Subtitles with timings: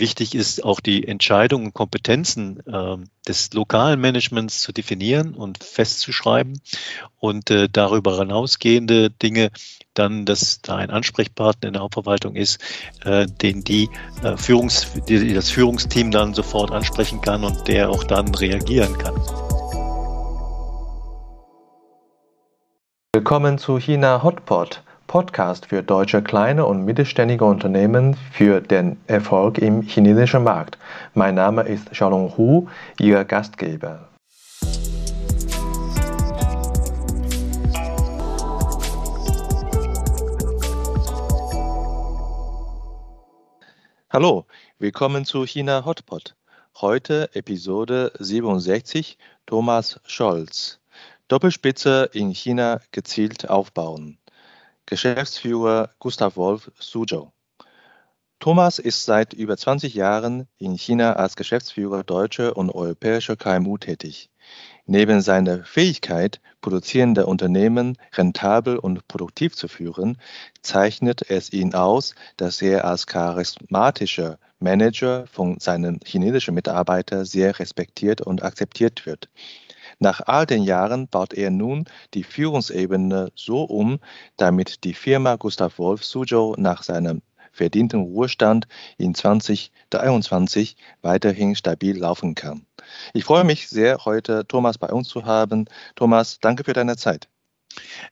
[0.00, 2.96] wichtig ist, auch die Entscheidungen und Kompetenzen äh,
[3.28, 6.60] des lokalen Managements zu definieren und festzuschreiben
[7.18, 9.50] und äh, darüber hinausgehende Dinge
[9.94, 12.60] dann, dass da ein Ansprechpartner in der Hauptverwaltung ist,
[13.04, 13.88] äh, den die,
[14.22, 19.14] äh, Führungs, die das Führungsteam dann sofort ansprechen kann und der auch dann reagieren kann.
[23.12, 29.82] Willkommen zu China Hotpot, Podcast für deutsche kleine und mittelständige Unternehmen für den Erfolg im
[29.82, 30.78] chinesischen Markt.
[31.14, 32.68] Mein Name ist Xiaolong Hu,
[33.00, 34.08] Ihr Gastgeber.
[44.10, 44.46] Hallo,
[44.78, 46.36] willkommen zu China Hotpot.
[46.80, 50.78] Heute Episode 67 Thomas Scholz.
[51.26, 54.19] Doppelspitze in China gezielt aufbauen.
[54.90, 57.30] Geschäftsführer Gustav Wolf Suzhou.
[58.40, 64.30] Thomas ist seit über 20 Jahren in China als Geschäftsführer deutscher und europäischer KMU tätig.
[64.86, 70.18] Neben seiner Fähigkeit, produzierende Unternehmen rentabel und produktiv zu führen,
[70.60, 78.22] zeichnet es ihn aus, dass er als charismatischer Manager von seinen chinesischen Mitarbeitern sehr respektiert
[78.22, 79.28] und akzeptiert wird.
[80.02, 81.84] Nach all den Jahren baut er nun
[82.14, 84.00] die Führungsebene so um,
[84.38, 87.20] damit die Firma Gustav Wolf Suzhou nach seinem
[87.52, 92.64] verdienten Ruhestand in 2023 weiterhin stabil laufen kann.
[93.12, 95.66] Ich freue mich sehr, heute Thomas bei uns zu haben.
[95.96, 97.28] Thomas, danke für deine Zeit.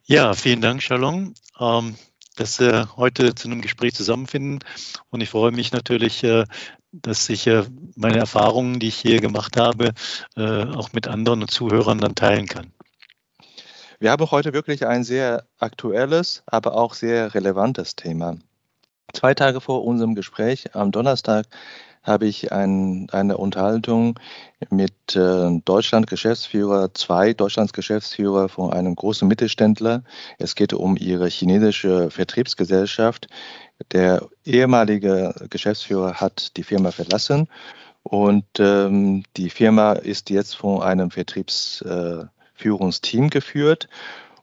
[0.04, 1.32] Ja, vielen Dank, Shalom.
[1.58, 1.96] Ähm,
[2.38, 4.60] dass wir heute zu einem Gespräch zusammenfinden.
[5.10, 6.44] Und ich freue mich natürlich, äh,
[6.92, 7.64] dass ich äh,
[7.96, 9.92] meine Erfahrungen, die ich hier gemacht habe,
[10.36, 12.72] äh, auch mit anderen Zuhörern dann teilen kann.
[14.00, 18.38] Wir haben heute wirklich ein sehr aktuelles, aber auch sehr relevantes Thema.
[19.12, 21.46] Zwei Tage vor unserem Gespräch am Donnerstag
[22.08, 24.18] habe ich ein, eine Unterhaltung
[24.70, 30.02] mit äh, Deutschland-Geschäftsführer, zwei Deutschlands-Geschäftsführer von einem großen Mittelständler.
[30.38, 33.26] Es geht um ihre chinesische Vertriebsgesellschaft.
[33.92, 37.48] Der ehemalige Geschäftsführer hat die Firma verlassen
[38.02, 43.90] und ähm, die Firma ist jetzt von einem Vertriebsführungsteam äh, geführt.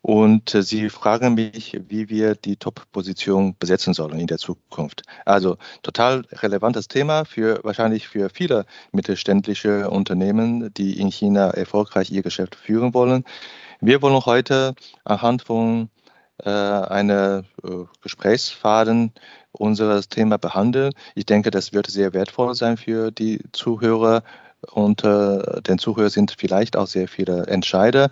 [0.07, 5.01] Und äh, Sie fragen mich, wie wir die Top-Position besetzen sollen in der Zukunft.
[5.25, 12.21] Also total relevantes Thema für wahrscheinlich für viele mittelständische Unternehmen, die in China erfolgreich ihr
[12.21, 13.23] Geschäft führen wollen.
[13.81, 15.89] Wir wollen heute anhand von
[16.43, 17.69] äh, einer äh,
[18.03, 19.11] Gesprächsfaden
[19.53, 20.93] unseres Thema behandeln.
[21.15, 24.21] Ich denke, das wird sehr wertvoll sein für die Zuhörer
[24.71, 28.11] und äh, den Zuhörern sind vielleicht auch sehr viele Entscheider.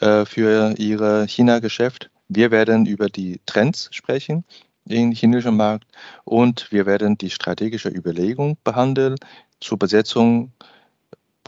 [0.00, 2.10] Äh, für Ihr China-Geschäft.
[2.28, 4.44] Wir werden über die Trends sprechen
[4.86, 5.86] im chinesischen Markt
[6.24, 9.14] und wir werden die strategische Überlegung behandeln
[9.60, 10.52] zur Besetzung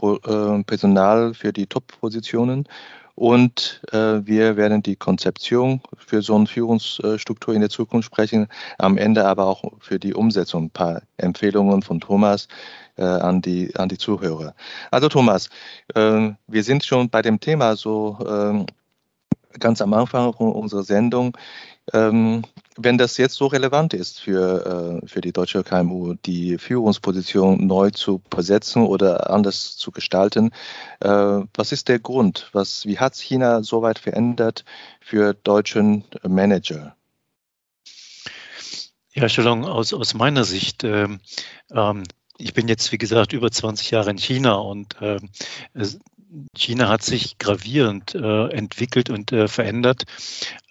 [0.01, 2.67] äh, Personal für die Top-Positionen
[3.17, 8.47] und äh, wir werden die Konzeption für so eine Führungsstruktur in der Zukunft sprechen,
[8.77, 12.47] am Ende aber auch für die Umsetzung ein paar Empfehlungen von Thomas,
[12.95, 14.53] äh, an, die, an die Zuhörer.
[14.91, 15.49] Also Thomas,
[15.95, 21.35] äh, wir sind schon bei dem Thema so äh, ganz am Anfang unserer Sendung.
[21.93, 22.43] Ähm,
[22.77, 27.91] wenn das jetzt so relevant ist für, äh, für die deutsche KMU, die Führungsposition neu
[27.91, 30.51] zu besetzen oder anders zu gestalten,
[30.99, 31.09] äh,
[31.53, 32.49] was ist der Grund?
[32.53, 34.65] Was, wie hat China so weit verändert
[34.99, 36.95] für deutschen Manager?
[39.13, 41.19] Ja, Entschuldigung, aus, aus meiner Sicht ähm,
[41.71, 42.03] ähm
[42.39, 45.17] ich bin jetzt, wie gesagt, über 20 Jahre in China und äh,
[46.55, 50.03] China hat sich gravierend äh, entwickelt und äh, verändert.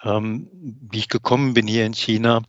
[0.03, 2.43] Ähm, wie ich gekommen bin hier in China,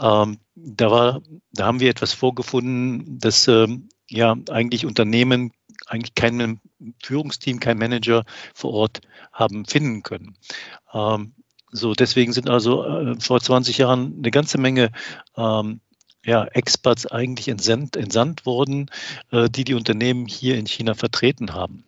[0.00, 1.22] ähm, da, war,
[1.52, 5.52] da haben wir etwas vorgefunden, dass ähm, ja eigentlich Unternehmen
[5.86, 6.60] eigentlich kein
[7.02, 8.24] Führungsteam, kein Manager
[8.54, 9.00] vor Ort
[9.32, 10.36] haben finden können.
[10.92, 11.34] Ähm,
[11.70, 14.92] so, deswegen sind also äh, vor 20 Jahren eine ganze Menge
[15.36, 15.80] ähm,
[16.24, 18.90] ja, Experts eigentlich entsandt, entsandt wurden,
[19.30, 21.84] äh, die die Unternehmen hier in China vertreten haben.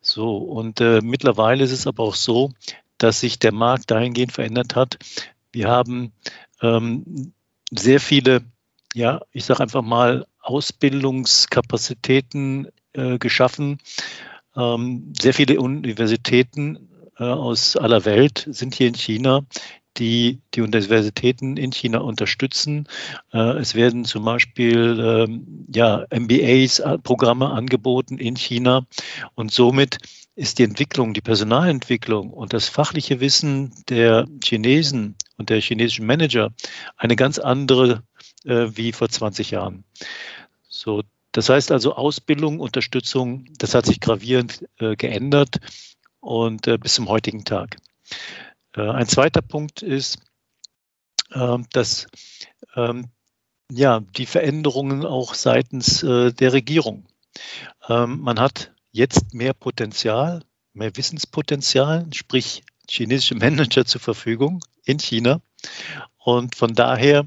[0.00, 2.52] So, und äh, mittlerweile ist es aber auch so,
[2.98, 4.98] dass sich der Markt dahingehend verändert hat.
[5.52, 6.12] Wir haben
[6.60, 7.32] ähm,
[7.70, 8.42] sehr viele,
[8.94, 13.78] ja, ich sage einfach mal, Ausbildungskapazitäten äh, geschaffen.
[14.56, 16.88] Ähm, sehr viele Universitäten
[17.18, 19.44] äh, aus aller Welt sind hier in China,
[19.98, 22.88] die die Universitäten in China unterstützen.
[23.32, 28.86] Äh, es werden zum Beispiel ähm, ja, MBAs-Programme äh, angeboten in China
[29.34, 29.98] und somit
[30.34, 36.52] ist die Entwicklung, die Personalentwicklung und das fachliche Wissen der Chinesen und der chinesischen Manager
[36.96, 38.02] eine ganz andere
[38.44, 39.84] äh, wie vor 20 Jahren.
[40.68, 41.02] So,
[41.32, 45.60] das heißt also Ausbildung, Unterstützung, das hat sich gravierend geändert
[46.20, 47.78] und bis zum heutigen Tag.
[48.76, 50.18] Äh, ein zweiter Punkt ist,
[51.32, 52.06] ähm, dass
[52.74, 53.08] ähm,
[53.70, 57.06] ja, die Veränderungen auch seitens äh, der Regierung.
[57.88, 60.42] Ähm, man hat jetzt mehr Potenzial,
[60.74, 65.40] mehr Wissenspotenzial, sprich chinesische Manager zur Verfügung in China.
[66.18, 67.26] Und von daher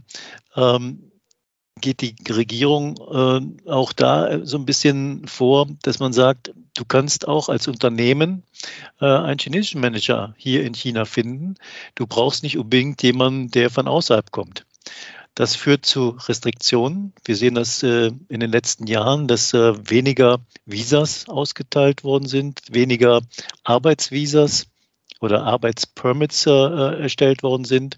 [1.81, 7.27] geht die Regierung äh, auch da so ein bisschen vor, dass man sagt, du kannst
[7.27, 8.43] auch als Unternehmen
[9.01, 11.55] äh, einen chinesischen Manager hier in China finden.
[11.95, 14.65] Du brauchst nicht unbedingt jemanden, der von außerhalb kommt.
[15.35, 17.13] Das führt zu Restriktionen.
[17.25, 22.61] Wir sehen das äh, in den letzten Jahren, dass äh, weniger Visas ausgeteilt worden sind,
[22.71, 23.21] weniger
[23.65, 24.67] Arbeitsvisas
[25.19, 27.97] oder Arbeitspermits äh, erstellt worden sind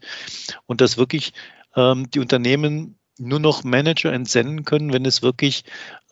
[0.65, 1.33] und dass wirklich
[1.75, 5.63] ähm, die Unternehmen nur noch Manager entsenden können, wenn es wirklich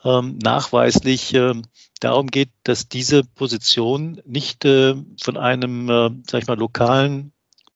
[0.04, 1.54] ähm, nachweislich äh,
[2.00, 7.32] darum geht, dass diese Position nicht äh, von einem, äh, sag ich mal, lokalen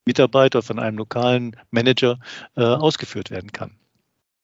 [0.06, 2.20] Mitarbeiter, von einem lokalen Manager
[2.56, 3.72] äh, ausgeführt werden kann.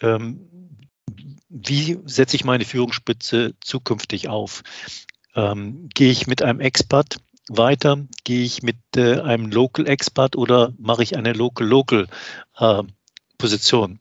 [0.00, 0.48] ähm,
[1.48, 4.62] wie setze ich meine Führungsspitze zukünftig auf?
[5.34, 7.18] Ähm, gehe ich mit einem Expert
[7.48, 8.06] weiter?
[8.24, 12.08] Gehe ich mit äh, einem Local Expert oder mache ich eine Local-Local
[13.38, 14.00] äh?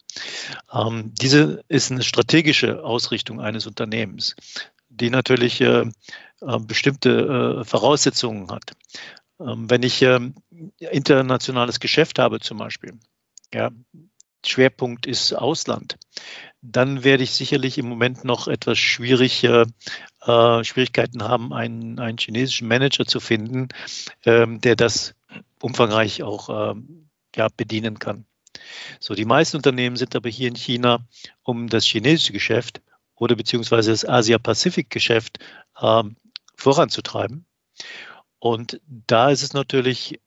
[0.74, 4.36] Ähm, diese ist eine strategische Ausrichtung eines Unternehmens,
[4.90, 5.86] die natürlich äh,
[6.42, 8.74] äh bestimmte äh, Voraussetzungen hat.
[9.40, 10.36] Ähm, wenn ich ähm,
[10.80, 12.94] internationales Geschäft habe zum Beispiel,
[13.54, 13.72] ja,
[14.46, 15.98] Schwerpunkt ist Ausland,
[16.70, 19.66] dann werde ich sicherlich im Moment noch etwas schwierig, äh,
[20.64, 23.70] Schwierigkeiten haben, einen, einen chinesischen Manager zu finden,
[24.26, 25.16] ähm, der das
[25.62, 28.26] umfangreich auch ähm, ja, bedienen kann.
[29.00, 31.06] So, die meisten Unternehmen sind aber hier in China,
[31.44, 32.82] um das chinesische Geschäft
[33.16, 35.40] oder beziehungsweise das Asia-Pazifik-Geschäft
[35.82, 36.18] ähm,
[36.56, 37.46] voranzutreiben.
[38.40, 40.20] Und da ist es natürlich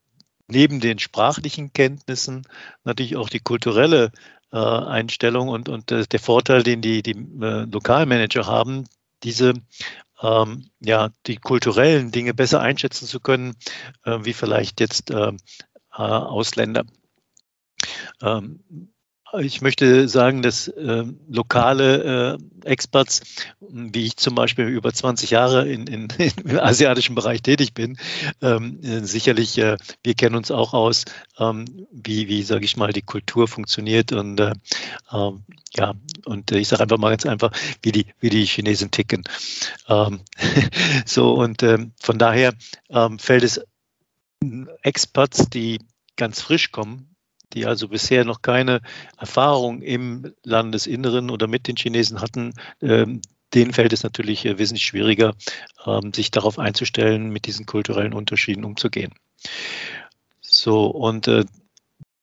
[0.47, 2.43] neben den sprachlichen Kenntnissen
[2.85, 4.11] natürlich auch die kulturelle
[4.59, 8.85] Einstellung und, und äh, der Vorteil, den die, die äh, Lokalmanager haben,
[9.23, 9.55] diese
[10.23, 13.57] ähm, ja, die kulturellen Dinge besser einschätzen zu können,
[14.05, 15.37] äh, wie vielleicht jetzt äh, äh,
[15.93, 16.85] Ausländer.
[18.23, 18.93] Ähm,
[19.39, 23.23] ich möchte sagen, dass äh, lokale äh, Experts,
[23.61, 26.09] wie ich zum Beispiel über 20 Jahre in, in,
[26.45, 27.99] im asiatischen Bereich tätig bin,
[28.43, 31.05] ähm, äh, sicherlich, äh, wir kennen uns auch aus,
[31.39, 34.53] ähm, wie, wie sage ich mal, die Kultur funktioniert und äh,
[35.13, 35.45] ähm,
[35.77, 35.95] ja,
[36.25, 37.53] und ich sage einfach mal ganz einfach,
[37.83, 39.25] wie die, wie die Chinesen ticken.
[39.89, 40.21] Ähm,
[41.07, 42.55] so und ähm, von daher
[42.89, 43.61] ähm, fällt es
[44.83, 45.81] Experts, die
[46.17, 47.10] ganz frisch kommen,
[47.53, 48.81] die also bisher noch keine
[49.19, 53.21] Erfahrung im Landesinneren oder mit den Chinesen hatten, ähm,
[53.55, 55.35] denen fällt es natürlich äh, wesentlich schwieriger,
[55.87, 59.13] ähm, sich darauf einzustellen, mit diesen kulturellen Unterschieden umzugehen.
[60.41, 61.45] So, und äh,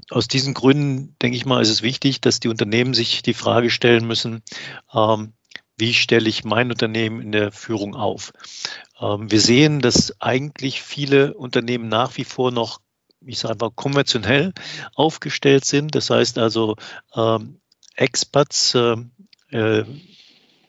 [0.09, 3.69] aus diesen Gründen, denke ich mal, ist es wichtig, dass die Unternehmen sich die Frage
[3.69, 4.41] stellen müssen,
[4.93, 5.33] ähm,
[5.79, 8.33] wie stelle ich mein Unternehmen in der Führung auf?
[8.99, 12.81] wir sehen, dass eigentlich viele Unternehmen nach wie vor noch
[13.27, 14.53] ich sage mal, konventionell
[14.95, 15.95] aufgestellt sind.
[15.95, 16.75] Das heißt also,
[17.15, 17.59] ähm,
[17.95, 19.83] Expats, äh,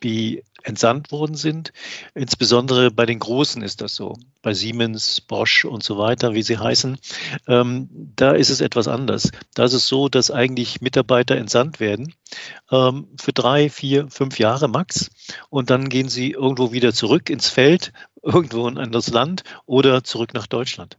[0.02, 1.72] die entsandt worden sind.
[2.14, 4.16] Insbesondere bei den Großen ist das so.
[4.42, 6.98] Bei Siemens, Bosch und so weiter, wie sie heißen.
[7.46, 9.30] Ähm, da ist es etwas anders.
[9.54, 12.14] Da ist es so, dass eigentlich Mitarbeiter entsandt werden
[12.70, 15.10] ähm, für drei, vier, fünf Jahre max.
[15.48, 20.04] Und dann gehen sie irgendwo wieder zurück ins Feld, irgendwo in ein anderes Land oder
[20.04, 20.98] zurück nach Deutschland.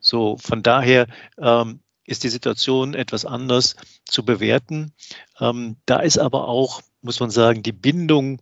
[0.00, 1.06] So, von daher
[1.38, 4.92] ähm, ist die Situation etwas anders zu bewerten.
[5.40, 8.40] Ähm, da ist aber auch, muss man sagen, die Bindung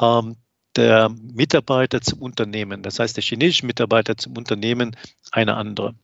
[0.00, 0.36] ähm,
[0.76, 4.94] der Mitarbeiter zum Unternehmen, das heißt der chinesische Mitarbeiter zum Unternehmen,
[5.32, 5.94] eine andere,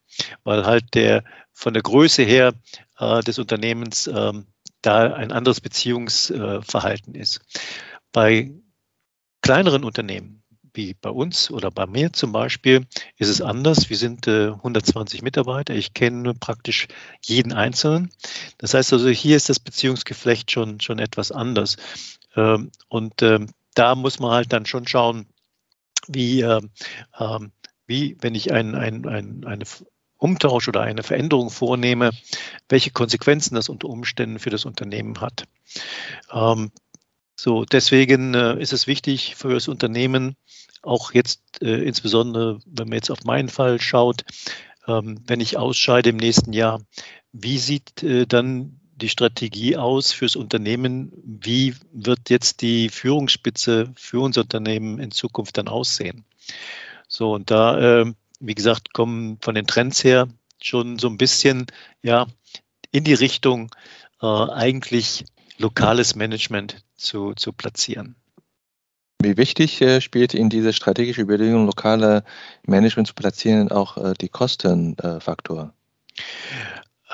[0.45, 2.55] weil halt der von der Größe her
[2.99, 4.33] äh, des Unternehmens äh,
[4.81, 7.41] da ein anderes Beziehungsverhalten ist.
[8.13, 8.51] Bei
[9.43, 10.42] kleineren Unternehmen,
[10.75, 12.87] wie bei uns oder bei mir zum Beispiel,
[13.17, 13.91] ist es anders.
[13.91, 15.75] Wir sind äh, 120 Mitarbeiter.
[15.75, 16.89] Ich kenne praktisch
[17.25, 18.11] jeden Einzelnen.
[18.59, 21.77] Das heißt also, hier ist das Beziehungsgeflecht schon, schon etwas anders.
[22.37, 25.27] Ähm, und ähm, da muss man halt dann schon schauen,
[26.09, 26.61] wie, äh,
[27.87, 29.65] wie wenn ich ein, ein, ein, eine
[30.23, 32.11] Umtausch oder eine Veränderung vornehme,
[32.69, 35.45] welche Konsequenzen das unter Umständen für das Unternehmen hat.
[36.33, 36.71] Ähm,
[37.37, 40.37] so, deswegen äh, ist es wichtig für das Unternehmen,
[40.83, 44.25] auch jetzt äh, insbesondere, wenn man jetzt auf meinen Fall schaut,
[44.87, 46.83] ähm, wenn ich ausscheide im nächsten Jahr,
[47.33, 51.13] wie sieht äh, dann die Strategie aus fürs Unternehmen?
[51.25, 56.25] Wie wird jetzt die Führungsspitze für unser Unternehmen in Zukunft dann aussehen?
[57.09, 60.29] So, und da, äh, wie gesagt, kommen von den Trends her
[60.61, 61.67] schon so ein bisschen
[62.03, 62.27] ja,
[62.91, 63.75] in die Richtung,
[64.21, 65.25] äh, eigentlich
[65.59, 68.17] lokales Management zu, zu platzieren.
[69.23, 72.25] Wie wichtig äh, spielt in dieser strategischen Überlegung, lokale
[72.67, 75.73] Management zu platzieren, auch äh, die Kostenfaktor?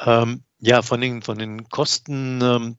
[0.04, 2.78] Ähm, ja, von den, von den Kosten ähm,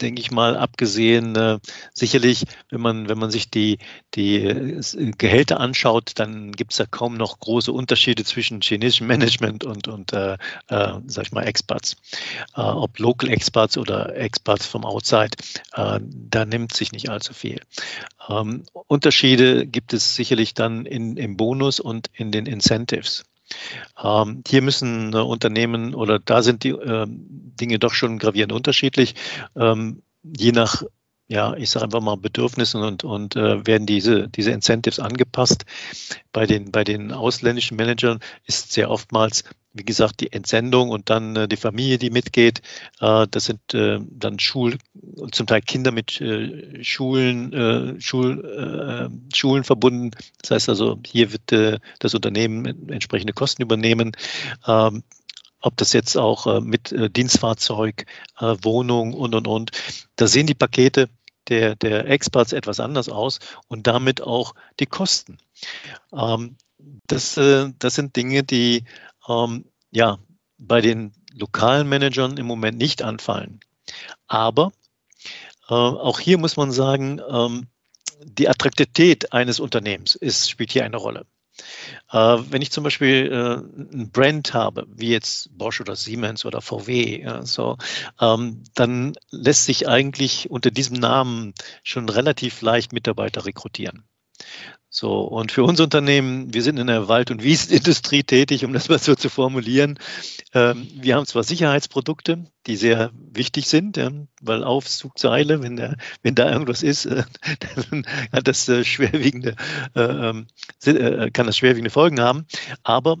[0.00, 1.58] denke ich mal, abgesehen, äh,
[1.92, 3.78] sicherlich, wenn man, wenn man sich die,
[4.14, 9.64] die äh, Gehälter anschaut, dann gibt es ja kaum noch große Unterschiede zwischen chinesischem Management
[9.64, 10.34] und, und äh,
[10.68, 11.96] äh, sag ich mal, Experts.
[12.56, 15.30] Äh, ob Local Experts oder Experts vom Outside,
[15.74, 17.60] äh, da nimmt sich nicht allzu viel.
[18.28, 23.24] Ähm, Unterschiede gibt es sicherlich dann in, im Bonus und in den Incentives.
[24.02, 29.14] Ähm, hier müssen äh, Unternehmen oder da sind die äh, Dinge doch schon gravierend unterschiedlich.
[29.56, 30.82] Ähm, je nach
[31.28, 35.64] ja, ich sage einfach mal Bedürfnissen und, und äh, werden diese, diese Incentives angepasst.
[36.32, 39.42] Bei den, bei den ausländischen Managern ist sehr oftmals,
[39.72, 42.62] wie gesagt, die Entsendung und dann äh, die Familie, die mitgeht.
[43.00, 44.78] Äh, das sind äh, dann Schul,
[45.32, 50.12] zum Teil Kinder mit äh, Schulen, äh, Schul, äh, Schulen verbunden.
[50.42, 54.12] Das heißt also, hier wird äh, das Unternehmen entsprechende Kosten übernehmen.
[54.66, 55.02] Ähm,
[55.66, 58.06] ob das jetzt auch äh, mit äh, Dienstfahrzeug,
[58.38, 59.72] äh, Wohnung und, und, und.
[60.14, 61.08] Da sehen die Pakete
[61.48, 65.38] der, der Experts etwas anders aus und damit auch die Kosten.
[66.12, 66.56] Ähm,
[67.08, 68.84] das, das sind Dinge, die
[69.28, 70.18] ähm, ja,
[70.56, 73.58] bei den lokalen Managern im Moment nicht anfallen.
[74.28, 74.72] Aber
[75.66, 77.66] auch hier muss man sagen, ähm,
[78.22, 81.26] die Attraktivität eines Unternehmens ist, spielt hier eine Rolle.
[82.10, 86.60] Äh, wenn ich zum Beispiel äh, ein Brand habe, wie jetzt Bosch oder Siemens oder
[86.60, 87.76] VW, ja, so,
[88.20, 94.04] ähm, dann lässt sich eigentlich unter diesem Namen schon relativ leicht Mitarbeiter rekrutieren.
[94.98, 98.88] So, und für unser Unternehmen, wir sind in der Wald- und Wiesenindustrie tätig, um das
[98.88, 99.98] mal so zu formulieren.
[100.54, 104.10] Ähm, wir haben zwar Sicherheitsprodukte, die sehr wichtig sind, ja,
[104.40, 107.24] weil Aufzugseile, wenn, der, wenn da irgendwas ist, äh,
[107.90, 109.56] dann hat das äh, schwerwiegende,
[109.94, 110.46] äh, ähm,
[110.86, 112.46] äh, kann das schwerwiegende Folgen haben.
[112.82, 113.18] Aber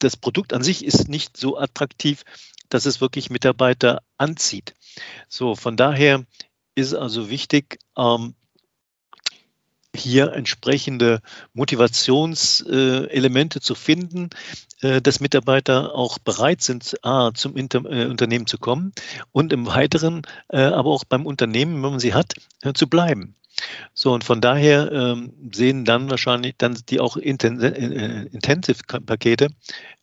[0.00, 2.24] das Produkt an sich ist nicht so attraktiv,
[2.68, 4.74] dass es wirklich Mitarbeiter anzieht.
[5.28, 6.26] So, von daher
[6.74, 8.34] ist also wichtig, ähm,
[9.94, 11.20] hier entsprechende
[11.54, 14.30] Motivationselemente zu finden,
[14.82, 18.92] äh, dass Mitarbeiter auch bereit sind, A, zum Inter äh, Unternehmen zu kommen
[19.30, 22.34] und im Weiteren äh, aber auch beim Unternehmen, wenn man sie hat,
[22.74, 23.36] zu bleiben.
[23.94, 29.50] So, und von daher ähm, sehen dann wahrscheinlich dann die auch Intensive-Pakete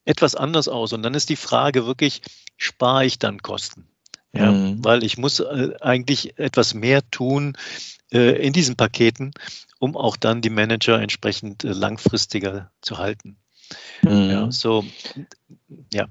[0.06, 0.94] etwas anders aus.
[0.94, 2.22] Und dann ist die Frage wirklich,
[2.58, 3.86] spare ich dann Kosten?
[4.32, 4.86] Ja, mhm.
[4.86, 7.58] weil ich muss eigentlich etwas mehr tun
[8.12, 9.34] in diesen Paketen,
[9.80, 13.38] um auch dann die Manager entsprechend äh, langfristiger zu halten.
[14.04, 14.30] Mhm.
[14.30, 14.86] Ja, so,
[15.94, 16.08] ja.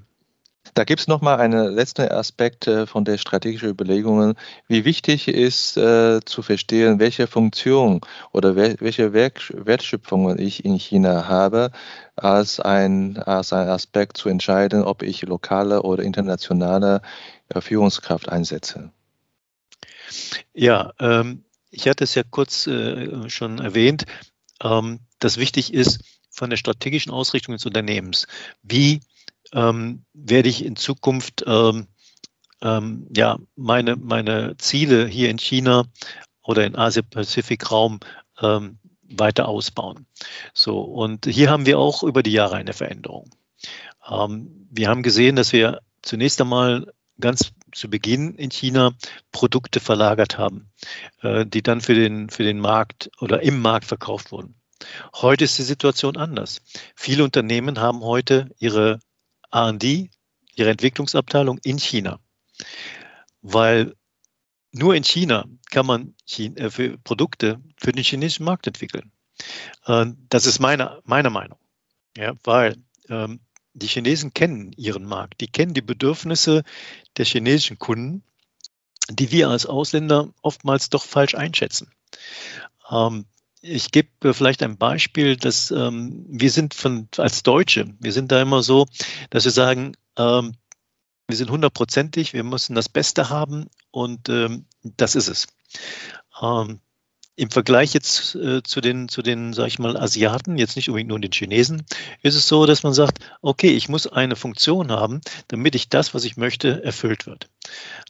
[0.75, 4.35] Da gibt es nochmal einen letzten Aspekt äh, von der strategischen Überlegungen.
[4.67, 11.27] Wie wichtig ist äh, zu verstehen, welche Funktion oder welche Werk Wertschöpfungen ich in China
[11.27, 11.71] habe,
[12.15, 17.01] als ein, als ein Aspekt zu entscheiden, ob ich lokale oder internationale
[17.49, 18.91] äh, Führungskraft einsetze.
[20.53, 24.05] Ja, ähm, ich hatte es ja kurz äh, schon erwähnt,
[24.61, 28.27] ähm, dass wichtig ist von der strategischen Ausrichtung des Unternehmens.
[28.63, 29.01] Wie
[29.53, 31.87] ähm, werde ich in Zukunft ähm,
[32.61, 35.85] ähm ja, meine, meine Ziele hier in China
[36.43, 37.99] oder in Asia-Pazifik-Raum
[38.41, 40.05] ähm, weiter ausbauen?
[40.53, 43.29] So, und hier haben wir auch über die Jahre eine Veränderung.
[44.09, 48.93] Ähm, wir haben gesehen, dass wir zunächst einmal ganz zu Beginn in China
[49.31, 50.71] Produkte verlagert haben,
[51.21, 54.55] äh, die dann für den, für den Markt oder im Markt verkauft wurden.
[55.15, 56.61] Heute ist die Situation anders.
[56.95, 58.99] Viele Unternehmen haben heute ihre
[59.53, 60.09] RD,
[60.55, 62.19] ihre Entwicklungsabteilung in China,
[63.41, 63.95] weil
[64.71, 69.11] nur in China kann man äh, für Produkte für den chinesischen Markt entwickeln.
[69.85, 71.59] Äh, das ist meine, meine Meinung.
[72.17, 72.75] Ja, weil
[73.09, 73.39] ähm,
[73.73, 76.63] die Chinesen kennen ihren Markt, die kennen die Bedürfnisse
[77.17, 78.23] der chinesischen Kunden,
[79.09, 81.91] die wir als Ausländer oftmals doch falsch einschätzen.
[82.89, 83.25] Ähm,
[83.61, 88.41] ich gebe vielleicht ein Beispiel, dass ähm, wir sind von, als Deutsche, wir sind da
[88.41, 88.85] immer so,
[89.29, 90.53] dass wir sagen, ähm,
[91.27, 95.47] wir sind hundertprozentig, wir müssen das Beste haben und ähm, das ist es.
[96.41, 96.79] Ähm,
[97.39, 101.07] Im Vergleich jetzt äh, zu den, zu den, sag ich mal, Asiaten, jetzt nicht unbedingt
[101.07, 101.85] nur den Chinesen,
[102.21, 106.13] ist es so, dass man sagt, okay, ich muss eine Funktion haben, damit ich das,
[106.13, 107.49] was ich möchte, erfüllt wird.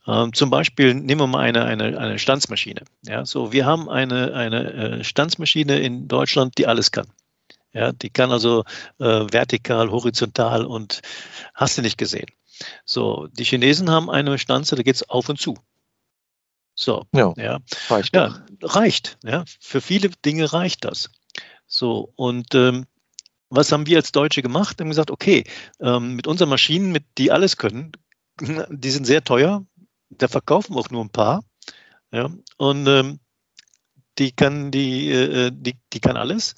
[0.07, 2.81] Ähm, zum Beispiel nehmen wir mal eine, eine, eine Stanzmaschine.
[3.05, 7.05] Ja, so, wir haben eine, eine äh, Stanzmaschine in Deutschland, die alles kann.
[7.71, 8.63] Ja, die kann also
[8.97, 11.01] äh, vertikal, horizontal und
[11.53, 12.29] hast du nicht gesehen.
[12.83, 15.55] So, die Chinesen haben eine Stanze, da geht es auf und zu.
[16.79, 17.59] So, ja, ja.
[17.89, 18.15] reicht.
[18.15, 19.17] Ja, reicht.
[19.25, 19.43] Ja.
[19.59, 21.09] Für viele Dinge reicht das.
[21.67, 22.85] So, und ähm,
[23.49, 24.79] was haben wir als Deutsche gemacht?
[24.79, 25.43] Wir haben gesagt, okay,
[25.81, 27.91] ähm, mit unseren Maschinen, mit die alles können,
[28.69, 29.65] die sind sehr teuer,
[30.09, 31.43] da verkaufen wir auch nur ein paar.
[32.13, 33.19] Ja, und ähm,
[34.17, 36.55] die kann die, äh, die, die kann alles,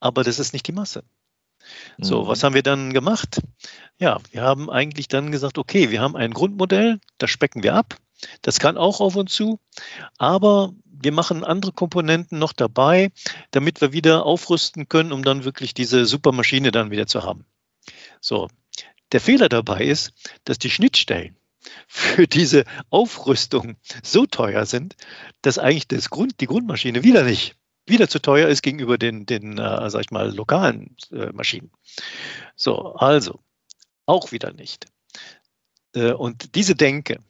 [0.00, 1.04] aber das ist nicht die Masse.
[1.98, 2.26] So, mhm.
[2.26, 3.40] was haben wir dann gemacht?
[4.00, 7.96] Ja, wir haben eigentlich dann gesagt, okay, wir haben ein Grundmodell, das specken wir ab.
[8.42, 9.60] Das kann auch auf und zu,
[10.18, 13.10] aber wir machen andere Komponenten noch dabei,
[13.50, 17.44] damit wir wieder aufrüsten können, um dann wirklich diese Supermaschine dann wieder zu haben.
[18.20, 18.48] So,
[19.12, 20.12] der Fehler dabei ist,
[20.44, 21.36] dass die Schnittstellen
[21.86, 24.96] für diese Aufrüstung so teuer sind,
[25.42, 29.58] dass eigentlich das Grund, die Grundmaschine wieder nicht wieder zu teuer ist gegenüber den, den
[29.58, 31.70] äh, sag ich mal, lokalen äh, Maschinen.
[32.56, 33.40] So, also,
[34.06, 34.86] auch wieder nicht.
[35.94, 37.20] Äh, und diese Denke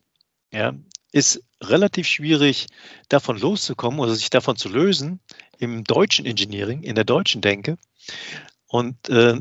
[0.55, 0.73] ja,
[1.13, 2.67] ist relativ schwierig,
[3.09, 5.21] davon loszukommen oder sich davon zu lösen
[5.59, 7.77] im deutschen Engineering, in der deutschen Denke.
[8.67, 9.41] Und äh,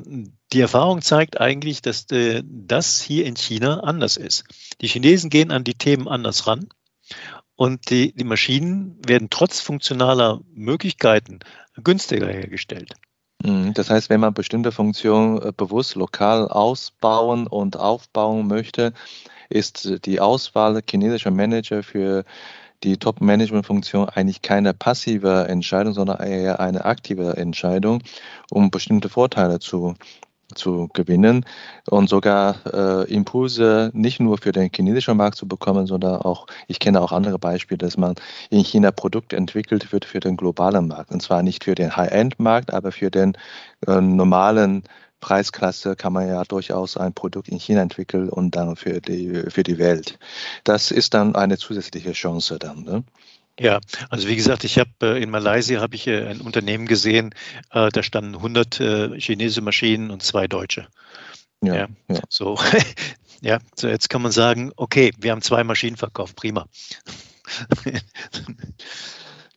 [0.52, 4.44] die Erfahrung zeigt eigentlich, dass äh, das hier in China anders ist.
[4.82, 6.70] Die Chinesen gehen an die Themen anders ran
[7.56, 11.40] und die, die Maschinen werden trotz funktionaler Möglichkeiten
[11.76, 12.94] günstiger hergestellt.
[13.44, 18.94] Mhm, das heißt, wenn man bestimmte Funktionen äh, bewusst lokal ausbauen und aufbauen möchte,
[19.50, 22.24] ist die Auswahl chinesischer Manager für
[22.84, 28.02] die Top-Management-Funktion eigentlich keine passive Entscheidung, sondern eher eine aktive Entscheidung,
[28.52, 29.96] um bestimmte Vorteile zu
[30.56, 31.46] zu gewinnen
[31.90, 36.80] und sogar äh, Impulse nicht nur für den chinesischen Markt zu bekommen, sondern auch, ich
[36.80, 38.16] kenne auch andere Beispiele, dass man
[38.50, 41.12] in China Produkte entwickelt wird für den globalen Markt.
[41.12, 43.38] Und zwar nicht für den High-End-Markt, aber für den
[43.88, 44.84] äh, normalen
[45.24, 49.64] Preisklasse kann man ja durchaus ein Produkt in China entwickeln und dann für die, für
[49.64, 50.20] die Welt.
[50.66, 52.84] Das ist dann eine zusätzliche Chance dann.
[52.84, 53.04] Ne?
[53.60, 57.36] Ja, also wie gesagt, ich habe äh, in Malaysia habe ich äh, ein Unternehmen gesehen,
[57.72, 60.88] äh, da standen 100 äh, chinesische Maschinen und zwei deutsche.
[61.62, 62.20] Ja, ja, ja.
[62.30, 62.58] so
[63.42, 66.68] ja, so jetzt kann man sagen, okay, wir haben zwei Maschinen verkauft, prima.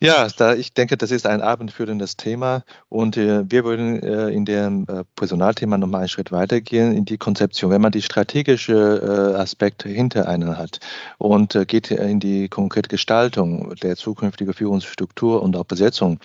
[0.02, 4.44] Ja, da ich denke, das ist ein abendführendes Thema und äh, wir würden äh, in
[4.44, 7.70] dem äh, Personalthema nochmal einen Schritt weitergehen in die Konzeption.
[7.70, 8.74] Wenn man die strategische
[9.34, 10.80] äh, Aspekte hinter einen hat
[11.16, 16.20] und äh, geht in die konkrete Gestaltung der zukünftigen Führungsstruktur und auch Besetzung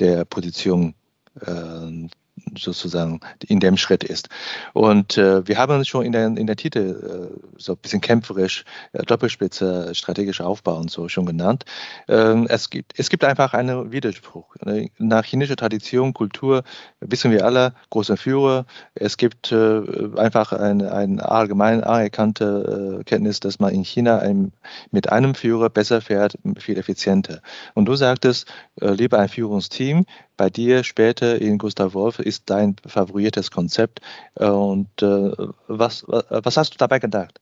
[0.00, 0.94] der Position
[1.40, 2.08] äh,
[2.56, 4.28] sozusagen in dem Schritt ist.
[4.72, 8.00] Und äh, wir haben uns schon in der, in der Titel äh, so ein bisschen
[8.00, 11.64] kämpferisch äh, Doppelspitze strategischer Aufbau und so schon genannt.
[12.08, 14.54] Ähm, es, gibt, es gibt einfach einen Widerspruch.
[14.64, 14.90] Ne?
[14.98, 16.62] Nach chinesischer Tradition, Kultur
[17.00, 18.66] wissen wir alle, große Führer.
[18.94, 19.82] Es gibt äh,
[20.16, 24.52] einfach eine ein allgemein anerkannte äh, Kenntnis, dass man in China ein,
[24.90, 27.40] mit einem Führer besser fährt, viel effizienter.
[27.74, 28.46] Und du sagtest,
[28.80, 30.04] äh, lieber ein Führungsteam,
[30.42, 34.00] bei dir später in Gustav Wolf ist dein favoriertes Konzept.
[34.34, 35.30] Äh, und äh,
[35.68, 37.40] was, was hast du dabei gedacht?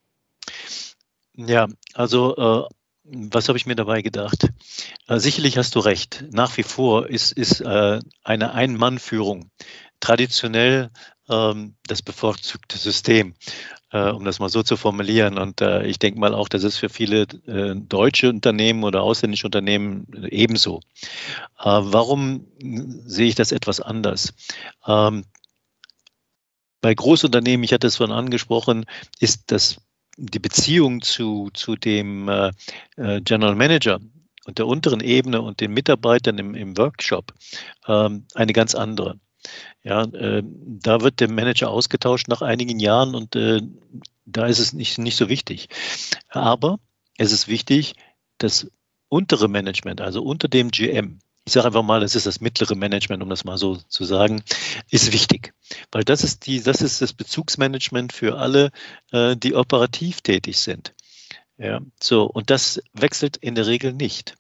[1.34, 2.74] Ja, also äh,
[3.12, 4.48] was habe ich mir dabei gedacht?
[5.08, 6.24] Äh, sicherlich hast du recht.
[6.30, 9.50] Nach wie vor ist, ist äh, eine Ein-Mann-Führung
[10.00, 10.90] traditionell
[11.28, 13.34] ähm, das bevorzugte System,
[13.92, 15.38] äh, um das mal so zu formulieren.
[15.38, 19.46] Und äh, ich denke mal auch, das ist für viele äh, deutsche Unternehmen oder ausländische
[19.46, 20.80] Unternehmen ebenso.
[21.58, 24.34] Äh, warum sehe ich das etwas anders?
[24.86, 25.24] Ähm,
[26.80, 28.86] bei Großunternehmen, ich hatte es vorhin angesprochen,
[29.18, 29.76] ist das
[30.20, 32.52] die Beziehung zu, zu dem äh,
[32.96, 34.00] äh, General Manager
[34.44, 37.32] und der unteren Ebene und den Mitarbeitern im, im Workshop
[37.88, 39.18] ähm, eine ganz andere.
[39.82, 43.62] Ja, äh, da wird der Manager ausgetauscht nach einigen Jahren und äh,
[44.26, 45.68] da ist es nicht, nicht so wichtig.
[46.28, 46.78] Aber
[47.16, 47.94] es ist wichtig,
[48.38, 48.70] das
[49.08, 53.22] untere Management, also unter dem GM, ich sage einfach mal, das ist das mittlere Management,
[53.22, 54.42] um das mal so zu sagen,
[54.90, 55.52] ist wichtig.
[55.90, 58.70] Weil das ist die, das ist das Bezugsmanagement für alle,
[59.12, 60.94] äh, die operativ tätig sind.
[61.58, 64.36] Ja, so, und das wechselt in der Regel nicht.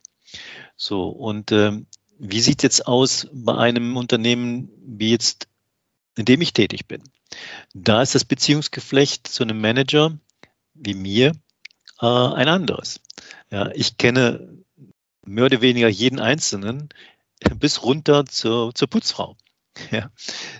[0.76, 1.86] So, und ähm,
[2.18, 5.48] wie sieht jetzt aus bei einem Unternehmen wie jetzt,
[6.16, 7.02] in dem ich tätig bin?
[7.74, 10.18] Da ist das Beziehungsgeflecht zu einem Manager
[10.74, 11.32] wie mir
[12.00, 13.00] äh, ein anderes.
[13.50, 14.64] Ja, ich kenne
[15.26, 16.88] mehr oder weniger jeden Einzelnen
[17.58, 19.36] bis runter zur, zur Putzfrau.
[19.92, 20.10] Ja,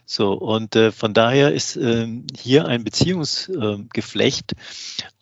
[0.06, 2.06] so und äh, von daher ist äh,
[2.38, 4.54] hier ein Beziehungsgeflecht,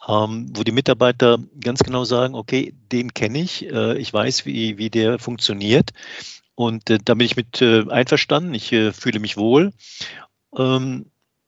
[0.07, 4.77] ähm, wo die Mitarbeiter ganz genau sagen, okay, den kenne ich, äh, ich weiß, wie,
[4.77, 5.93] wie der funktioniert
[6.59, 9.73] und äh, da bin ich mit äh, einverstanden, ich äh, fühle mich wohl.
[10.57, 11.07] Ähm,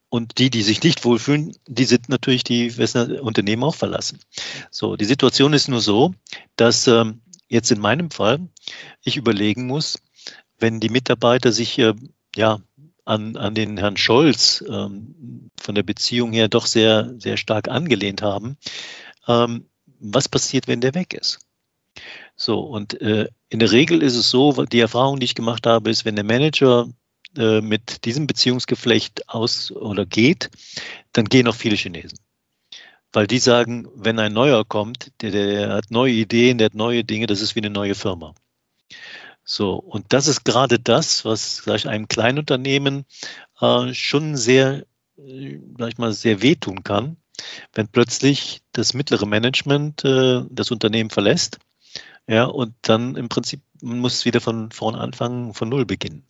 [0.08, 4.20] und die, die sich nicht wohlfühlen, die sind natürlich die Unternehmen auch verlassen.
[4.70, 6.14] So, die Situation ist nur so,
[6.54, 8.48] dass ähm, jetzt in meinem Fall
[9.02, 9.98] ich überlegen muss,
[10.58, 11.94] wenn die Mitarbeiter sich äh,
[12.34, 12.60] ja
[13.04, 18.22] an, an den Herrn Scholz ähm, von der Beziehung her doch sehr, sehr stark angelehnt
[18.22, 18.56] haben,
[19.26, 19.66] ähm,
[19.98, 21.40] was passiert, wenn der weg ist?
[22.36, 25.90] So, und äh, in der Regel ist es so, die Erfahrung, die ich gemacht habe,
[25.90, 26.88] ist, wenn der Manager
[27.36, 30.50] äh, mit diesem Beziehungsgeflecht aus oder geht,
[31.12, 32.18] dann gehen auch viele Chinesen.
[33.12, 37.04] Weil die sagen, wenn ein neuer kommt, der, der hat neue Ideen, der hat neue
[37.04, 38.34] Dinge, das ist wie eine neue Firma.
[39.42, 43.04] So, und das ist gerade das, was vielleicht einem Kleinunternehmen
[43.60, 47.16] äh, schon sehr, äh, sag ich mal, sehr wehtun kann,
[47.72, 51.58] wenn plötzlich das mittlere Management äh, das Unternehmen verlässt.
[52.28, 56.24] Ja, und dann im Prinzip man muss wieder von vorn anfangen, von Null beginnen.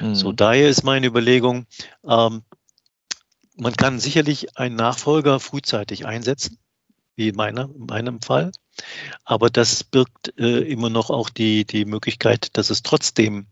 [0.00, 0.14] Mhm.
[0.14, 1.66] So, daher ist meine Überlegung,
[2.06, 2.42] ähm,
[3.58, 6.58] man kann sicherlich einen Nachfolger frühzeitig einsetzen,
[7.16, 8.52] wie in, meiner, in meinem Fall.
[9.24, 13.48] Aber das birgt äh, immer noch auch die, die Möglichkeit, dass es trotzdem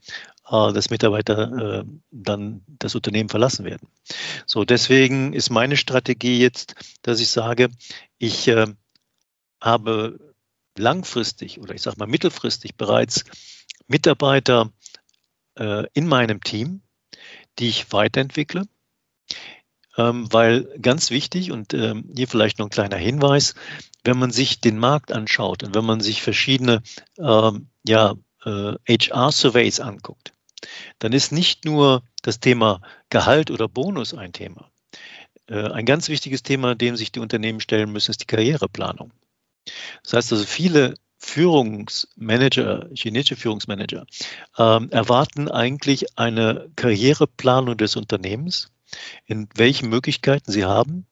[0.49, 3.89] äh, dass Mitarbeiter äh, dann das Unternehmen verlassen werden.
[4.47, 7.69] So, deswegen ist meine Strategie jetzt, dass ich sage,
[8.19, 8.67] ich äh,
[9.61, 10.35] habe
[10.79, 13.25] langfristig oder ich sage mal mittelfristig bereits
[13.89, 14.71] Mitarbeiter
[15.59, 16.83] äh, in meinem Team,
[17.59, 18.63] die ich weiterentwickle.
[19.97, 23.55] Ähm, weil ganz wichtig und ähm, hier vielleicht noch ein kleiner Hinweis,
[24.05, 26.83] wenn man sich den Markt anschaut und wenn man sich verschiedene
[27.19, 30.33] ähm, ja, äh, HR-Surveys anguckt,
[30.99, 32.81] dann ist nicht nur das Thema
[33.11, 34.71] Gehalt oder Bonus ein Thema.
[35.49, 39.13] Äh, ein ganz wichtiges Thema, dem sich die Unternehmen stellen müssen, ist die Karriereplanung.
[40.03, 44.07] Das heißt also, viele Führungsmanager, chinesische Führungsmanager,
[44.59, 48.71] ähm, erwarten eigentlich eine Karriereplanung des Unternehmens,
[49.27, 51.07] in welchen Möglichkeiten sie haben,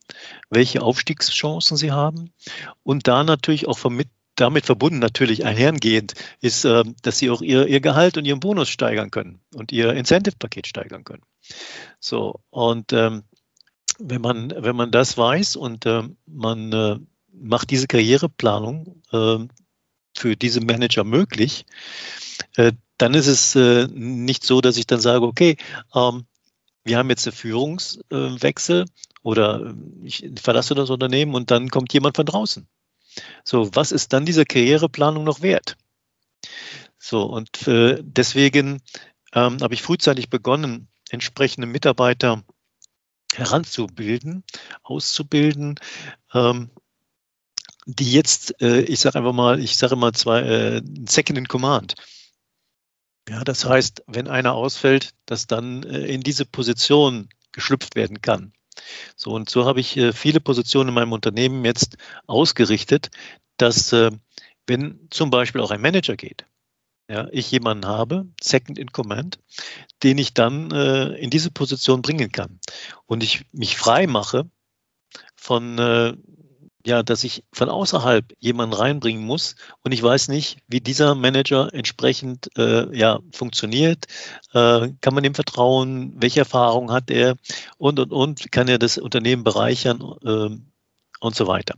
[0.49, 2.31] welche Aufstiegschancen sie haben
[2.83, 7.67] und da natürlich auch vermittelt damit verbunden natürlich einhergehend ist, äh, dass sie auch ihr,
[7.67, 11.23] ihr Gehalt und ihren Bonus steigern können und ihr Incentive-Paket steigern können.
[11.99, 13.23] So, und ähm,
[13.97, 16.99] wenn man, wenn man das weiß und äh, man äh,
[17.31, 19.37] macht diese Karriereplanung äh,
[20.17, 21.65] für diese Manager möglich,
[22.57, 25.57] äh, dann ist es äh, nicht so, dass ich dann sage, okay,
[25.93, 26.25] ähm,
[26.85, 28.85] wir haben jetzt einen Führungswechsel
[29.23, 32.67] oder äh, ich verlasse das Unternehmen und dann kommt jemand von draußen.
[33.43, 35.77] So, was ist dann diese Karriereplanung noch wert?
[36.97, 38.81] So, und äh, deswegen
[39.33, 42.43] ähm, habe ich frühzeitig begonnen, entsprechende Mitarbeiter
[43.33, 44.43] heranzubilden,
[44.83, 45.79] auszubilden,
[46.33, 46.69] ähm,
[47.85, 51.95] die jetzt, äh, ich sage einfach mal, ich sage mal zwei, äh, Second in Command.
[53.27, 58.53] Ja, das heißt, wenn einer ausfällt, dass dann äh, in diese Position geschlüpft werden kann.
[59.15, 63.09] So, und so habe ich äh, viele Positionen in meinem Unternehmen jetzt ausgerichtet,
[63.57, 64.11] dass äh,
[64.67, 66.45] wenn zum Beispiel auch ein Manager geht,
[67.07, 69.39] ja, ich jemanden habe, Second in Command,
[70.03, 72.59] den ich dann äh, in diese Position bringen kann
[73.05, 74.49] und ich mich frei mache
[75.35, 76.13] von äh,
[76.85, 81.73] ja, dass ich von außerhalb jemanden reinbringen muss und ich weiß nicht, wie dieser Manager
[81.73, 84.05] entsprechend äh, ja, funktioniert.
[84.53, 86.13] Äh, kann man ihm vertrauen?
[86.17, 87.37] Welche Erfahrung hat er?
[87.77, 90.01] Und, und, und, kann er das Unternehmen bereichern?
[90.23, 90.57] Äh,
[91.21, 91.75] und so weiter.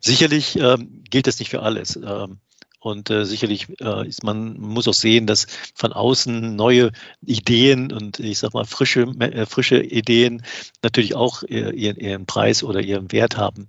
[0.00, 1.96] Sicherlich ähm, gilt das nicht für alles.
[1.96, 2.38] Ähm,
[2.84, 6.92] und äh, sicherlich äh, ist man muss auch sehen, dass von außen neue
[7.24, 10.42] Ideen und ich sag mal frische, äh, frische Ideen
[10.82, 13.68] natürlich auch ihren, ihren Preis oder ihren Wert haben.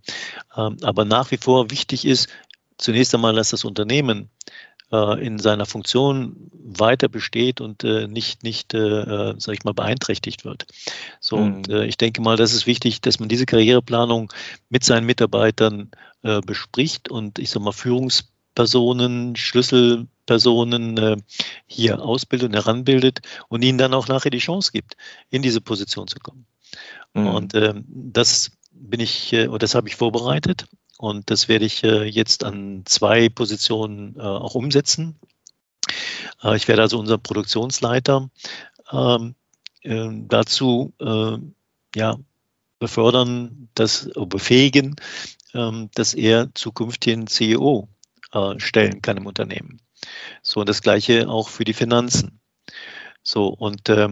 [0.58, 2.28] Ähm, aber nach wie vor wichtig ist
[2.78, 4.30] zunächst einmal, dass das Unternehmen
[4.92, 9.74] äh, in seiner Funktion weiter besteht und äh, nicht, nicht äh, äh sag ich mal,
[9.74, 10.66] beeinträchtigt wird.
[11.22, 11.44] So, mhm.
[11.44, 14.34] und äh, ich denke mal, das ist wichtig, dass man diese Karriereplanung
[14.70, 21.18] mit seinen Mitarbeitern äh, bespricht und ich sag mal, Führungs Personen, Schlüsselpersonen äh,
[21.68, 24.96] hier ausbildet und heranbildet und ihnen dann auch nachher die Chance gibt,
[25.30, 26.46] in diese Position zu kommen.
[27.14, 27.28] Mhm.
[27.28, 30.66] Und äh, das bin ich, äh, oder das habe ich vorbereitet
[30.98, 35.18] und das werde ich äh, jetzt an zwei Positionen äh, auch umsetzen.
[36.44, 38.30] Äh, ich werde also unseren Produktionsleiter
[38.92, 39.36] ähm,
[39.82, 40.94] äh, dazu
[41.96, 42.18] ja,
[42.80, 44.98] befördern, das befähigen,
[45.54, 47.88] ähm, dass er zukünftig einen CEO
[48.36, 49.80] äh, stellen kann im Unternehmen.
[50.42, 52.40] So, und das gleiche auch für die Finanzen.
[53.24, 54.10] So, und äh,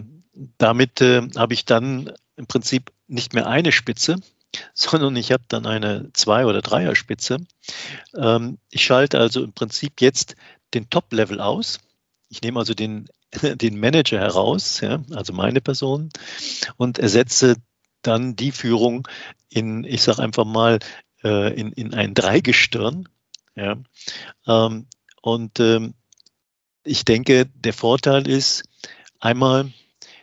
[0.57, 4.15] damit äh, habe ich dann im Prinzip nicht mehr eine Spitze,
[4.73, 7.38] sondern ich habe dann eine Zwei- oder Dreier-Spitze.
[8.15, 10.36] Ähm, ich schalte also im Prinzip jetzt
[10.73, 11.79] den Top-Level aus.
[12.29, 13.07] Ich nehme also den,
[13.41, 16.09] den Manager heraus, ja, also meine Person,
[16.77, 17.57] und ersetze
[18.01, 19.07] dann die Führung
[19.49, 20.79] in, ich sage einfach mal,
[21.23, 23.07] äh, in, in ein Dreigestirn.
[23.56, 23.78] Ja.
[24.48, 24.88] Ähm,
[25.22, 25.94] und ähm,
[26.84, 28.63] ich denke, der Vorteil ist
[29.20, 29.72] einmal,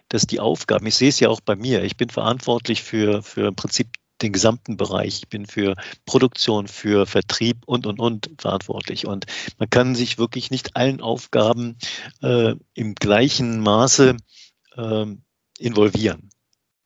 [0.09, 3.49] dass die Aufgaben, ich sehe es ja auch bei mir, ich bin verantwortlich für, für
[3.49, 3.89] im Prinzip
[4.23, 5.19] den gesamten Bereich.
[5.19, 9.07] Ich bin für Produktion, für Vertrieb und, und, und verantwortlich.
[9.07, 9.27] Und
[9.59, 11.79] man kann sich wirklich nicht allen Aufgaben
[12.23, 14.17] äh, im gleichen Maße
[14.77, 15.07] äh,
[15.59, 16.31] involvieren.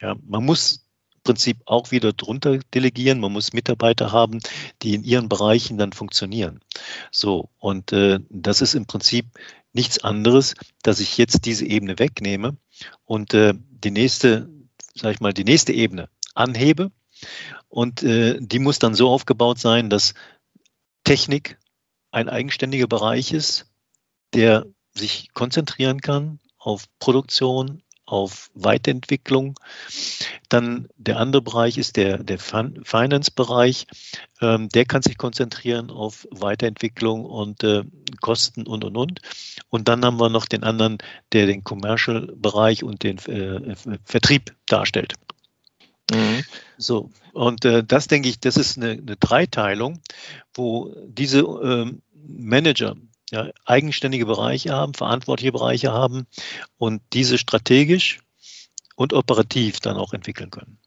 [0.00, 0.83] Ja, man muss
[1.24, 3.18] Prinzip auch wieder drunter delegieren.
[3.18, 4.40] Man muss Mitarbeiter haben,
[4.82, 6.60] die in ihren Bereichen dann funktionieren.
[7.10, 9.26] So, und äh, das ist im Prinzip
[9.72, 12.56] nichts anderes, dass ich jetzt diese Ebene wegnehme
[13.04, 14.48] und äh, die nächste,
[14.94, 16.92] sag ich mal, die nächste Ebene anhebe.
[17.68, 20.14] Und äh, die muss dann so aufgebaut sein, dass
[21.02, 21.58] Technik
[22.12, 23.66] ein eigenständiger Bereich ist,
[24.32, 27.82] der sich konzentrieren kann auf Produktion,
[28.14, 29.58] auf Weiterentwicklung.
[30.48, 33.88] Dann der andere Bereich ist der, der Finance-Bereich.
[34.40, 37.82] Ähm, der kann sich konzentrieren auf Weiterentwicklung und äh,
[38.20, 39.20] Kosten und, und, und.
[39.68, 40.98] Und dann haben wir noch den anderen,
[41.32, 43.74] der den Commercial-Bereich und den äh,
[44.04, 45.14] Vertrieb darstellt.
[46.12, 46.44] Mhm.
[46.78, 50.00] So, und äh, das denke ich, das ist eine, eine Dreiteilung,
[50.54, 52.94] wo diese ähm, Manager,
[53.30, 56.26] ja, eigenständige Bereiche haben, verantwortliche Bereiche haben
[56.78, 58.20] und diese strategisch
[58.96, 60.78] und operativ dann auch entwickeln können.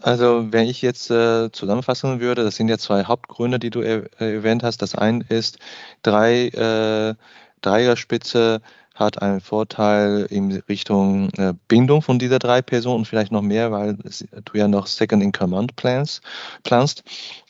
[0.00, 4.10] Also wenn ich jetzt äh, zusammenfassen würde, das sind ja zwei Hauptgründe, die du er
[4.20, 4.82] erwähnt hast.
[4.82, 5.58] Das eine ist
[6.02, 7.14] drei äh,
[7.62, 8.60] Dreierspitze
[8.94, 13.70] hat einen Vorteil in Richtung äh, Bindung von dieser drei Personen und vielleicht noch mehr,
[13.70, 16.20] weil du ja noch Second in Command plans,
[16.64, 17.04] planst.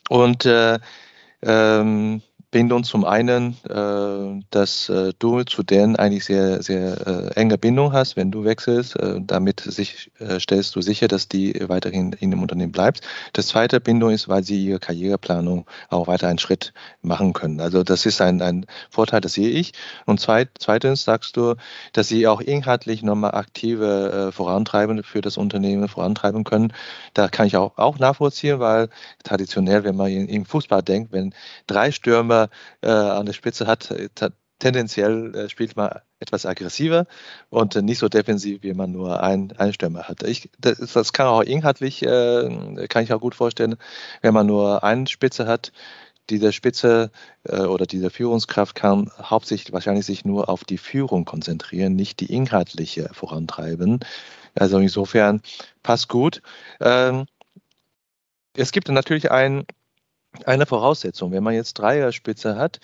[0.09, 0.79] Und äh,
[1.41, 7.59] ähm, Bindung zum einen, äh, dass äh, du zu denen eigentlich sehr, sehr äh, enge
[7.59, 8.95] Bindung hast, wenn du wechselst.
[8.95, 13.01] Äh, damit sich, äh, stellst du sicher, dass die weiterhin in dem Unternehmen bleibt.
[13.33, 17.61] Das zweite Bindung ist, weil sie ihre Karriereplanung auch weiter einen Schritt machen können.
[17.61, 19.73] Also das ist ein, ein Vorteil, das sehe ich.
[20.07, 21.53] Und zweit, zweitens sagst du,
[21.93, 26.73] dass sie auch inhaltlich nochmal aktive Vorantreiben für das Unternehmen vorantreiben können.
[27.13, 28.89] Da kann ich auch, auch nachvollziehen, weil
[29.23, 31.33] traditionell, wenn man im Fußball denkt, wenn
[31.67, 32.38] drei Stürmer
[32.81, 34.09] äh, an der Spitze hat, äh,
[34.59, 37.07] tendenziell äh, spielt man etwas aggressiver
[37.49, 40.23] und nicht so defensiv, wie man nur einen, einen Stürmer hat.
[40.23, 43.77] Ich, das, das, kann auch inhaltlich, äh, kann ich auch gut vorstellen,
[44.21, 45.71] wenn man nur einen Spitze hat,
[46.29, 47.11] diese Spitze
[47.43, 52.31] äh, oder diese Führungskraft kann hauptsächlich wahrscheinlich sich nur auf die Führung konzentrieren, nicht die
[52.31, 53.99] inhaltliche vorantreiben.
[54.55, 55.41] Also insofern
[55.83, 56.41] passt gut.
[56.81, 57.25] Ähm,
[58.55, 59.65] es gibt natürlich ein
[60.45, 61.31] eine Voraussetzung.
[61.31, 62.79] Wenn man jetzt Dreierspitze hat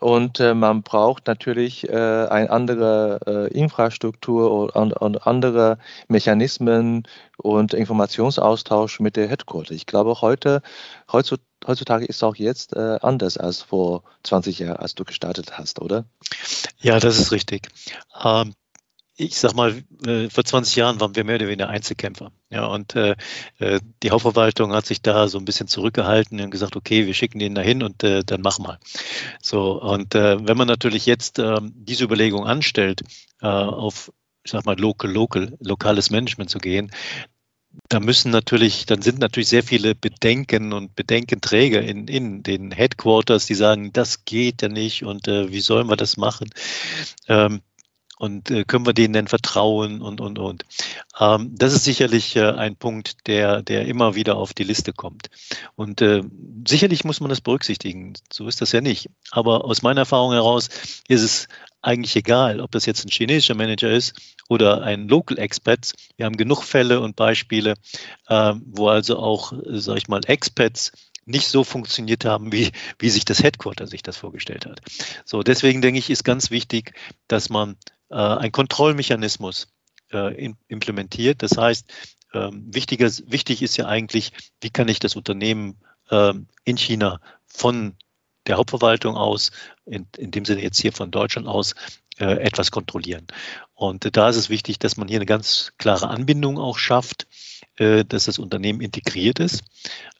[0.00, 7.74] und äh, man braucht natürlich äh, eine andere äh, Infrastruktur und, und, andere Mechanismen und
[7.74, 9.72] Informationsaustausch mit der Headquarter.
[9.72, 10.62] Ich glaube, heute,
[11.12, 16.04] heutzutage ist auch jetzt äh, anders als vor 20 Jahren, als du gestartet hast, oder?
[16.80, 17.68] Ja, das ist richtig.
[18.24, 18.54] Ähm,
[19.16, 22.32] ich sag mal, äh, vor 20 Jahren waren wir mehr oder weniger Einzelkämpfer.
[22.50, 23.14] Ja, und äh,
[23.58, 27.38] äh, die Hauptverwaltung hat sich da so ein bisschen zurückgehalten und gesagt, okay, wir schicken
[27.38, 28.78] den dahin und äh, dann mach mal.
[29.40, 33.02] So, und äh, wenn man natürlich jetzt äh, diese Überlegung anstellt,
[33.40, 36.90] äh, auf, ich sag mal, local, local, lokales Management zu gehen,
[37.88, 43.46] da müssen natürlich, dann sind natürlich sehr viele Bedenken und Bedenkenträger in, in den Headquarters,
[43.46, 46.50] die sagen, das geht ja nicht und äh, wie sollen wir das machen?
[47.28, 47.62] Ähm,
[48.24, 50.64] und äh, können wir denen denn vertrauen und, und, und.
[51.20, 55.28] Ähm, das ist sicherlich äh, ein Punkt, der, der immer wieder auf die Liste kommt.
[55.76, 56.22] Und äh,
[56.66, 58.14] sicherlich muss man das berücksichtigen.
[58.32, 59.10] So ist das ja nicht.
[59.30, 60.70] Aber aus meiner Erfahrung heraus
[61.06, 61.48] ist es
[61.82, 64.14] eigentlich egal, ob das jetzt ein chinesischer Manager ist
[64.48, 65.92] oder ein Local Expats.
[66.16, 67.74] Wir haben genug Fälle und Beispiele,
[68.28, 70.92] äh, wo also auch, sag ich mal, Expats
[71.26, 74.80] nicht so funktioniert haben, wie, wie sich das Headquarter sich das vorgestellt hat.
[75.24, 76.94] So, deswegen denke ich, ist ganz wichtig,
[77.28, 77.76] dass man
[78.10, 79.68] äh, ein Kontrollmechanismus
[80.12, 81.42] äh, implementiert.
[81.42, 81.86] Das heißt,
[82.32, 87.96] ähm, wichtiger, wichtig ist ja eigentlich, wie kann ich das Unternehmen ähm, in China von
[88.46, 89.52] der Hauptverwaltung aus,
[89.86, 91.74] in, in dem Sinne jetzt hier von Deutschland aus,
[92.18, 93.26] äh, etwas kontrollieren.
[93.74, 97.26] Und äh, da ist es wichtig, dass man hier eine ganz klare Anbindung auch schafft,
[97.53, 99.64] äh, dass das Unternehmen integriert ist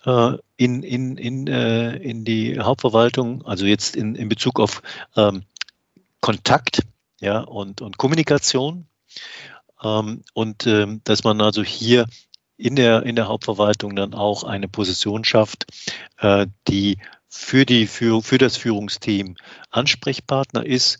[0.04, 4.82] äh, in, in, in, äh, in die Hauptverwaltung, also jetzt in, in Bezug auf
[5.16, 5.44] ähm,
[6.20, 6.82] Kontakt
[7.20, 8.86] ja, und, und Kommunikation.
[9.82, 12.06] Ähm, und ähm, dass man also hier
[12.56, 15.66] in der, in der Hauptverwaltung dann auch eine Position schafft,
[16.18, 19.36] äh, die für, die, für, für das Führungsteam
[19.70, 20.98] Ansprechpartner ist,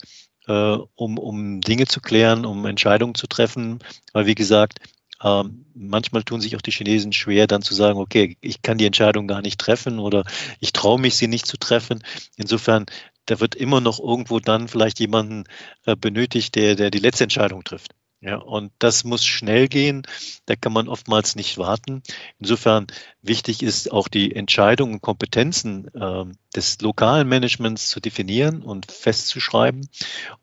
[0.48, 3.78] äh, um, um Dinge zu klären, um Entscheidungen zu treffen.
[4.12, 4.80] Weil, wie gesagt,
[5.24, 8.86] ähm, manchmal tun sich auch die Chinesen schwer, dann zu sagen, okay, ich kann die
[8.86, 10.24] Entscheidung gar nicht treffen oder
[10.60, 12.02] ich traue mich, sie nicht zu treffen.
[12.36, 12.86] Insofern,
[13.26, 15.44] da wird immer noch irgendwo dann vielleicht jemanden
[15.86, 17.92] äh, benötigt, der, der die letzte Entscheidung trifft.
[18.24, 20.06] Ja, und das muss schnell gehen.
[20.46, 22.02] Da kann man oftmals nicht warten.
[22.38, 22.86] Insofern
[23.20, 26.24] wichtig ist auch die Entscheidungen und Kompetenzen äh,
[26.56, 29.90] des lokalen Managements zu definieren und festzuschreiben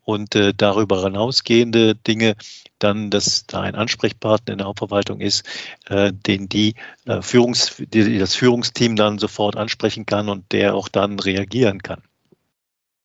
[0.02, 2.36] und äh, darüber hinausgehende Dinge
[2.78, 5.44] dann, dass da ein Ansprechpartner in der Hauptverwaltung ist,
[5.88, 10.88] äh, den die, äh, Führungs, die das Führungsteam dann sofort ansprechen kann und der auch
[10.88, 12.04] dann reagieren kann.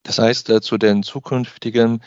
[0.03, 2.03] Das heißt, äh, zu den zukünftigen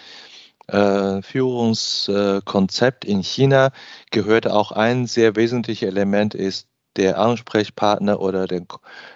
[0.72, 3.72] äh, Führungskonzept in China
[4.12, 8.64] gehört auch ein sehr wesentliches Element ist der Ansprechpartner oder der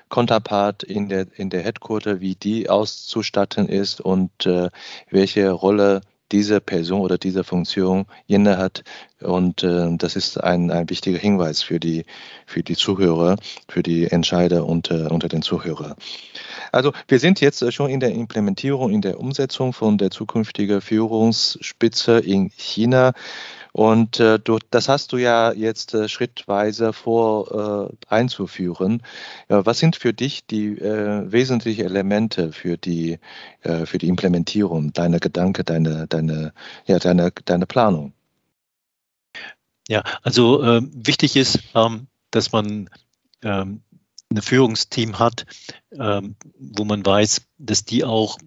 [0.10, 4.70] Konterpart in der, in der Headquarter, wie die auszustatten ist und äh,
[5.10, 8.84] welche Rolle diese Person oder diese Funktion inne hat.
[9.22, 12.06] Und äh, das ist ein, ein wichtiger Hinweis für die,
[12.46, 13.38] für die Zuhörer,
[13.68, 15.96] für die Entscheider unter, unter den Zuhörern.
[16.74, 22.18] Also wir sind jetzt schon in der Implementierung, in der Umsetzung von der zukünftigen Führungsspitze
[22.20, 23.14] in China.
[23.74, 29.02] Und äh, du, das hast du ja jetzt äh, schrittweise vor äh, einzuführen.
[29.48, 33.20] was sind für dich die äh, wesentlichen Elemente für die,
[33.62, 36.54] äh, für die Implementierung, deine Gedanken, deine, deine,
[36.86, 38.14] ja, deine, deine Planung?
[39.88, 42.90] Ja, also äh, wichtig ist, ähm, dass man
[43.44, 43.82] ähm,
[44.34, 45.46] ein Führungsteam hat,
[45.92, 48.38] ähm, wo man weiß, dass die auch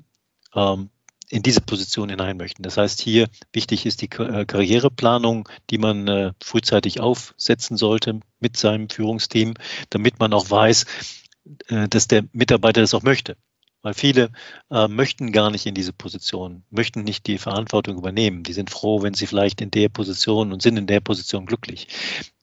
[0.54, 0.90] ähm,
[1.28, 2.62] in diese Position hinein möchten.
[2.62, 8.56] Das heißt, hier wichtig ist die äh, Karriereplanung, die man äh, frühzeitig aufsetzen sollte mit
[8.56, 9.54] seinem Führungsteam,
[9.90, 10.86] damit man auch weiß,
[11.68, 13.36] äh, dass der Mitarbeiter das auch möchte.
[13.82, 14.30] Weil viele
[14.70, 18.42] äh, möchten gar nicht in diese Position, möchten nicht die Verantwortung übernehmen.
[18.42, 21.88] Die sind froh, wenn sie vielleicht in der Position und sind in der Position glücklich.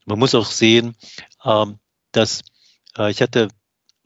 [0.05, 0.95] Man muss auch sehen,
[1.43, 1.79] ähm,
[2.11, 2.43] dass
[2.97, 3.49] äh, ich hatte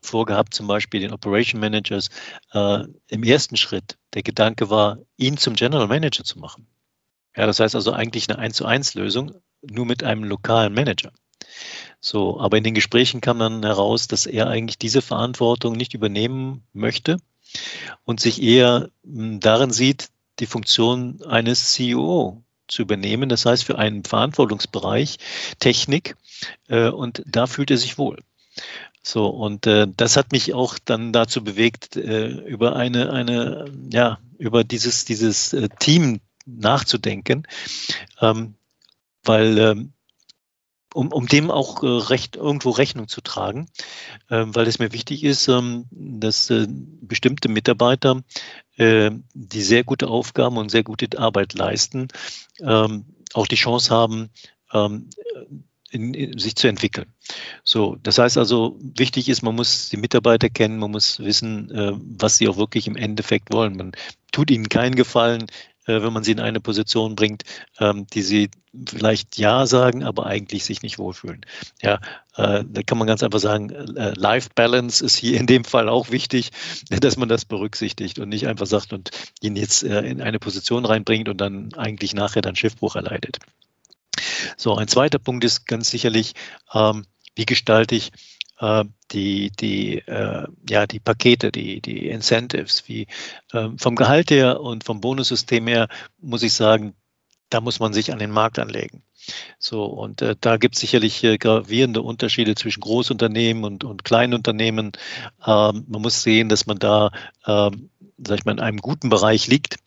[0.02, 2.10] vorgehabt, zum Beispiel den Operation Managers
[2.54, 3.98] äh, im ersten Schritt.
[4.14, 6.68] Der Gedanke war, ihn zum General Manager zu machen.
[7.36, 11.12] Ja, das heißt also eigentlich eine 1 zu 1 Lösung, nur mit einem lokalen Manager.
[12.00, 16.64] So, aber in den Gesprächen kam dann heraus, dass er eigentlich diese Verantwortung nicht übernehmen
[16.74, 17.18] möchte
[18.06, 23.30] und sich eher hm, darin sieht, die Funktion eines CEO zu übernehmen.
[23.30, 25.18] Das heißt, für einen Verantwortungsbereich
[25.60, 26.16] Technik
[26.68, 28.20] äh, und da fühlt er sich wohl.
[29.02, 34.20] So, und äh, das hat mich auch dann dazu bewegt, äh, über eine, eine, ja,
[34.38, 37.48] über dieses, dieses äh, Team nachzudenken,
[38.22, 38.56] ähm,
[39.24, 39.94] weil ähm,
[40.94, 43.68] um, um dem auch äh, recht, irgendwo Rechnung zu tragen,
[44.30, 48.24] äh, weil es mir wichtig ist, ähm, dass äh, bestimmte Mitarbeiter,
[48.78, 52.08] äh, die sehr gute Aufgaben und sehr gute Arbeit leisten,
[52.62, 54.30] ähm, auch die Chance haben,
[54.74, 55.10] ähm,
[55.92, 57.14] in, in, sich zu entwickeln.
[57.64, 61.94] So, das heißt also, wichtig ist, man muss die Mitarbeiter kennen, man muss wissen, äh,
[61.96, 63.78] was sie auch wirklich im Endeffekt wollen.
[63.78, 63.92] Man
[64.32, 65.48] tut ihnen keinen Gefallen,
[65.88, 67.44] äh, wenn man sie in eine Position bringt,
[67.80, 68.50] ähm, die sie
[68.88, 71.46] vielleicht ja sagen, aber eigentlich sich nicht wohlfühlen.
[71.82, 72.00] Ja,
[72.36, 75.90] äh, da kann man ganz einfach sagen, äh, Life Balance ist hier in dem Fall
[75.90, 76.52] auch wichtig,
[76.90, 80.86] dass man das berücksichtigt und nicht einfach sagt und ihn jetzt äh, in eine Position
[80.86, 83.40] reinbringt und dann eigentlich nachher dann Schiffbruch erleidet.
[84.58, 86.34] So, ein zweiter Punkt ist ganz sicherlich,
[86.74, 88.12] ähm, wie gestalte ich
[88.60, 93.08] äh, die, die, äh, ja, die Pakete, die, die Incentives, wie
[93.54, 95.88] äh, vom Gehalt her und vom Bonussystem her,
[96.20, 96.96] muss ich sagen,
[97.50, 99.04] da muss man sich an den Markt anlegen.
[99.60, 104.92] So, und äh, da gibt es sicherlich äh, gravierende Unterschiede zwischen Großunternehmen und, und Kleinunternehmen.
[105.46, 107.12] Ähm, man muss sehen, dass man da,
[107.46, 109.78] ähm, sag ich mal, in einem guten Bereich liegt,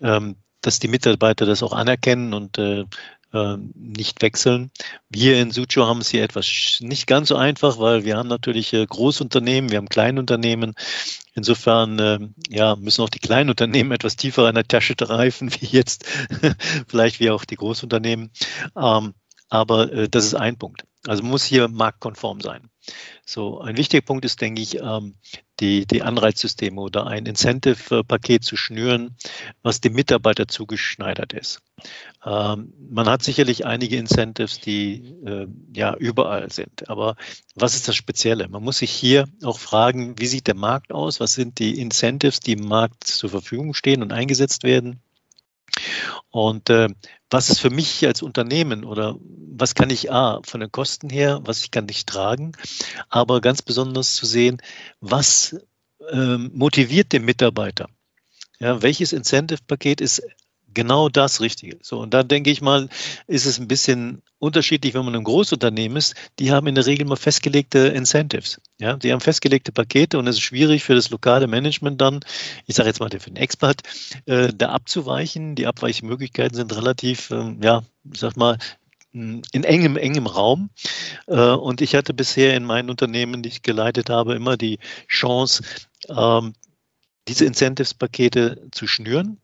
[0.00, 2.84] ähm, dass die Mitarbeiter das auch anerkennen und äh,
[3.32, 4.70] nicht wechseln.
[5.10, 8.72] Wir in Suzhou haben es hier etwas nicht ganz so einfach, weil wir haben natürlich
[8.72, 10.74] äh, Großunternehmen, wir haben Kleinunternehmen.
[11.34, 12.18] Insofern äh,
[12.48, 16.06] ja, müssen auch die kleinen Unternehmen etwas tiefer in der Tasche greifen, wie jetzt
[16.88, 18.30] vielleicht wie auch die Großunternehmen.
[18.76, 19.14] Ähm,
[19.50, 20.84] aber äh, das ist ein Punkt.
[21.06, 22.70] Also muss hier marktkonform sein.
[23.24, 25.16] So, ein wichtiger Punkt ist, denke ich, ähm,
[25.60, 29.16] die, die Anreizsysteme oder ein Incentive-Paket zu schnüren,
[29.62, 31.60] was dem Mitarbeiter zugeschneidert ist.
[32.24, 36.88] Ähm, man hat sicherlich einige Incentives, die äh, ja überall sind.
[36.88, 37.16] Aber
[37.54, 38.48] was ist das Spezielle?
[38.48, 41.20] Man muss sich hier auch fragen, wie sieht der Markt aus?
[41.20, 45.00] Was sind die Incentives, die im Markt zur Verfügung stehen und eingesetzt werden?
[46.30, 46.88] Und äh,
[47.30, 51.40] was ist für mich als Unternehmen oder was kann ich A, von den Kosten her,
[51.44, 52.52] was ich kann nicht tragen,
[53.08, 54.62] aber ganz besonders zu sehen,
[55.00, 55.56] was
[56.10, 57.88] äh, motiviert den Mitarbeiter?
[58.60, 60.22] Ja, welches Incentive-Paket ist
[60.74, 61.78] genau das Richtige.
[61.82, 62.88] So, und da denke ich mal,
[63.26, 66.14] ist es ein bisschen unterschiedlich, wenn man ein Großunternehmen ist.
[66.38, 68.60] Die haben in der Regel mal festgelegte Incentives.
[68.78, 72.20] Ja, die haben festgelegte Pakete und es ist schwierig für das lokale Management dann,
[72.66, 73.82] ich sage jetzt mal für den Expert,
[74.26, 75.54] äh, da abzuweichen.
[75.54, 78.58] Die Abweichmöglichkeiten sind relativ, äh, ja, ich sag mal,
[79.12, 80.70] in engem, engem Raum.
[81.26, 85.64] Äh, und ich hatte bisher in meinen Unternehmen, die ich geleitet habe, immer die Chance,
[86.08, 86.52] ähm,
[87.26, 89.40] diese Incentives-Pakete zu schnüren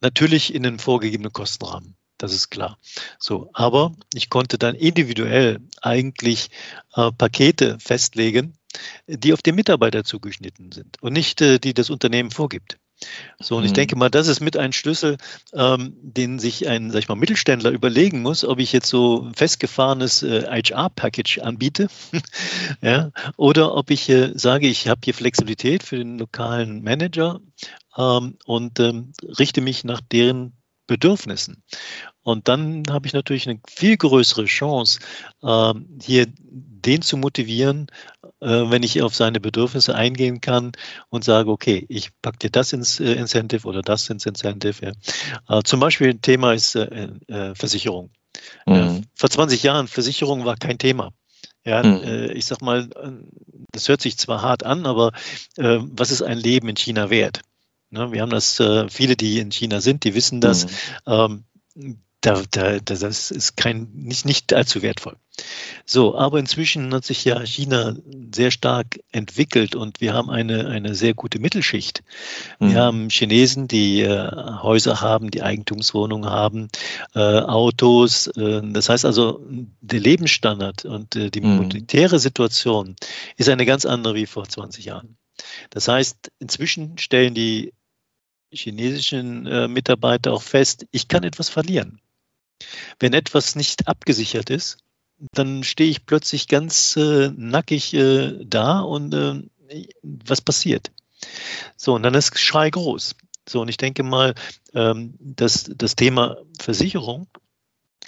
[0.00, 1.96] Natürlich in den vorgegebenen Kostenrahmen.
[2.18, 2.78] Das ist klar.
[3.18, 6.50] So, aber ich konnte dann individuell eigentlich
[6.94, 8.58] äh, Pakete festlegen,
[9.06, 12.78] die auf den Mitarbeiter zugeschnitten sind und nicht äh, die das Unternehmen vorgibt.
[13.38, 13.74] So, und ich mhm.
[13.74, 15.16] denke mal, das ist mit ein Schlüssel,
[15.54, 19.34] ähm, den sich ein, sag ich mal, Mittelständler überlegen muss, ob ich jetzt so ein
[19.34, 21.88] festgefahrenes äh, HR-Package anbiete,
[22.82, 27.40] ja, oder ob ich äh, sage, ich habe hier Flexibilität für den lokalen Manager
[27.96, 30.59] ähm, und ähm, richte mich nach deren
[30.90, 31.62] Bedürfnissen.
[32.22, 34.98] Und dann habe ich natürlich eine viel größere Chance,
[35.40, 37.86] ähm, hier den zu motivieren,
[38.40, 40.72] äh, wenn ich auf seine Bedürfnisse eingehen kann
[41.10, 44.92] und sage, okay, ich packe dir das ins äh, Incentive oder das ins Incentive.
[45.48, 45.58] Ja.
[45.58, 46.76] Äh, zum Beispiel ein Thema ist
[47.54, 48.10] Versicherung.
[48.66, 49.04] Mhm.
[49.14, 51.12] vor 20 Jahren Versicherung war kein Thema.
[51.64, 52.30] Ja, mhm.
[52.34, 52.88] Ich sag mal,
[53.70, 55.12] das hört sich zwar hart an, aber
[55.56, 57.42] was ist ein Leben in China wert?
[57.90, 60.66] Ne, wir haben das, äh, viele, die in China sind, die wissen das.
[61.06, 61.44] Mhm.
[61.76, 65.16] Ähm, da, da, das ist kein, nicht, nicht allzu wertvoll.
[65.86, 67.96] So, aber inzwischen hat sich ja China
[68.34, 72.02] sehr stark entwickelt und wir haben eine, eine sehr gute Mittelschicht.
[72.58, 72.76] Wir mhm.
[72.76, 74.30] haben Chinesen, die äh,
[74.62, 76.68] Häuser haben, die Eigentumswohnungen haben,
[77.14, 78.26] äh, Autos.
[78.26, 79.42] Äh, das heißt also,
[79.80, 81.56] der Lebensstandard und äh, die mhm.
[81.56, 82.96] monetäre Situation
[83.38, 85.16] ist eine ganz andere wie vor 20 Jahren.
[85.70, 87.72] Das heißt, inzwischen stellen die
[88.52, 92.00] chinesischen äh, Mitarbeiter auch fest, ich kann etwas verlieren.
[92.98, 94.78] Wenn etwas nicht abgesichert ist,
[95.32, 99.42] dann stehe ich plötzlich ganz äh, nackig äh, da und äh,
[100.02, 100.90] was passiert?
[101.76, 103.14] So, und dann ist Schrei groß.
[103.48, 104.34] So, und ich denke mal,
[104.74, 107.26] ähm, dass das Thema Versicherung,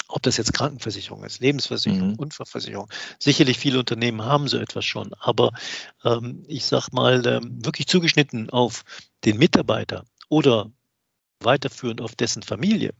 [0.08, 2.18] ob das jetzt Krankenversicherung ist, Lebensversicherung, mhm.
[2.18, 2.88] Unfallversicherung,
[3.18, 5.52] sicherlich viele Unternehmen haben so etwas schon, aber
[6.04, 8.84] ähm, ich sage mal, ähm, wirklich zugeschnitten auf
[9.24, 10.72] den Mitarbeiter oder
[11.40, 12.94] weiterführend auf dessen Familie.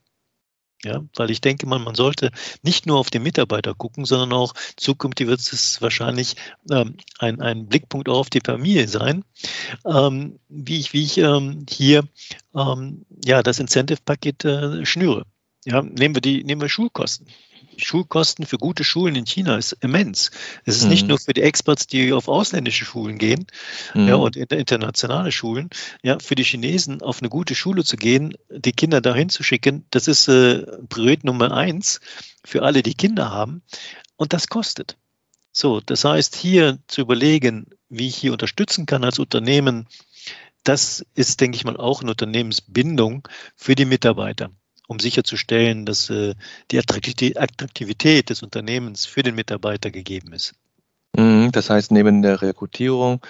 [0.85, 2.31] Ja, weil ich denke mal, man sollte
[2.63, 6.35] nicht nur auf den Mitarbeiter gucken, sondern auch zukünftig wird es wahrscheinlich
[6.71, 9.25] ähm, ein, ein Blickpunkt auch auf die Familie sein,
[9.87, 12.03] ähm, wie ich, wie ich ähm, hier
[12.55, 15.25] ähm, ja, das Incentive-Paket äh, schnüre.
[15.65, 17.29] Ja, nehmen wir die, nehmen wir Schulkosten.
[17.77, 20.31] Schulkosten für gute Schulen in China ist immens.
[20.65, 20.91] Es ist mhm.
[20.91, 23.47] nicht nur für die Experts, die auf ausländische Schulen gehen
[23.95, 24.09] mhm.
[24.09, 25.71] ja, und internationale Schulen.
[26.03, 29.87] Ja, für die Chinesen auf eine gute Schule zu gehen, die Kinder dahin zu schicken,
[29.91, 32.01] das ist äh, Priorität Nummer eins
[32.45, 33.63] für alle, die Kinder haben.
[34.17, 34.97] Und das kostet.
[35.53, 39.87] So, das heißt, hier zu überlegen, wie ich hier unterstützen kann als Unternehmen,
[40.65, 44.51] das ist, denke ich mal, auch eine Unternehmensbindung für die Mitarbeiter
[44.93, 46.35] um sicherzustellen, dass äh,
[46.71, 50.55] die Attraktivität des Unternehmens für den Mitarbeiter gegeben ist.
[51.17, 53.21] Mhm, das heißt, neben der Rekrutierung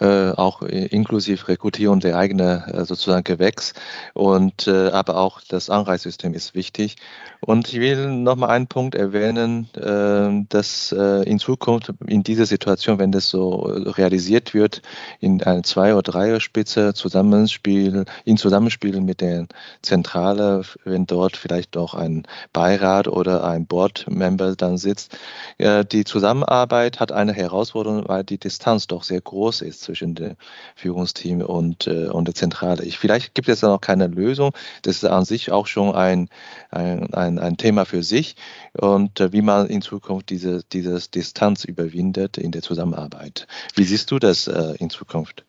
[0.00, 3.74] äh, auch inklusive Rekrutierung der eigenen äh, sozusagen Gewächs.
[4.14, 6.96] Und äh, aber auch das Anreizsystem ist wichtig.
[7.40, 12.46] Und ich will noch mal einen Punkt erwähnen, äh, dass äh, in Zukunft in dieser
[12.46, 14.82] Situation, wenn das so realisiert wird,
[15.20, 19.46] in eine Zwei- oder Dreier-Spitze Zusammenspiel, in Zusammenspiel mit der
[19.82, 25.16] Zentrale, wenn dort vielleicht auch ein Beirat oder ein Board-Member dann sitzt,
[25.58, 30.36] äh, die Zusammenarbeit hat eine Herausforderung, weil die Distanz doch sehr groß ist zwischen dem
[30.76, 32.84] Führungsteam und, äh, und der Zentrale.
[32.84, 34.52] Ich, vielleicht gibt es da noch keine Lösung.
[34.82, 36.28] Das ist an sich auch schon ein,
[36.70, 38.36] ein, ein, ein Thema für sich
[38.72, 43.46] und äh, wie man in Zukunft diese, diese Distanz überwindet in der Zusammenarbeit.
[43.74, 45.44] Wie siehst du das äh, in Zukunft?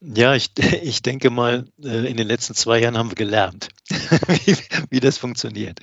[0.00, 0.50] Ja, ich,
[0.82, 4.56] ich denke mal, äh, in den letzten zwei Jahren haben wir gelernt, wie,
[4.90, 5.80] wie das funktioniert.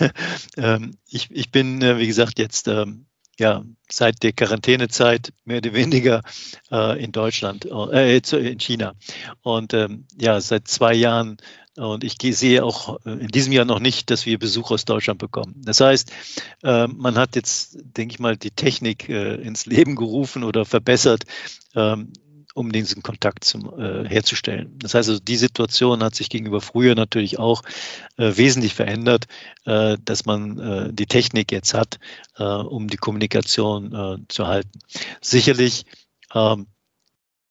[0.58, 3.04] Ähm, ich, ich bin, äh, wie gesagt, jetzt ähm,
[3.38, 6.22] ja, seit der Quarantänezeit mehr oder weniger
[6.70, 8.94] äh, in Deutschland, äh, in China.
[9.42, 11.36] Und ähm, ja, seit zwei Jahren
[11.76, 15.18] und ich sehe auch äh, in diesem Jahr noch nicht, dass wir Besuch aus Deutschland
[15.18, 15.54] bekommen.
[15.64, 16.10] Das heißt,
[16.62, 21.24] äh, man hat jetzt, denke ich mal, die Technik äh, ins Leben gerufen oder verbessert,
[21.74, 22.12] ähm,
[22.56, 24.78] um diesen Kontakt zum, herzustellen.
[24.78, 27.62] Das heißt also, die Situation hat sich gegenüber früher natürlich auch
[28.16, 29.26] wesentlich verändert,
[29.64, 31.98] dass man die Technik jetzt hat,
[32.38, 34.78] um die Kommunikation zu halten.
[35.20, 35.84] Sicherlich
[36.34, 36.66] ähm,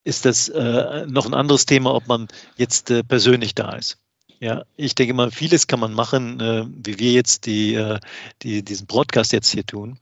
[0.04, 2.28] ist das noch ein anderes Thema, ob man
[2.58, 4.00] jetzt persönlich da ist.
[4.40, 8.00] Ja, ich denke mal, vieles kann man machen, äh, wie wir jetzt die, äh,
[8.42, 10.00] die, diesen Broadcast jetzt hier tun.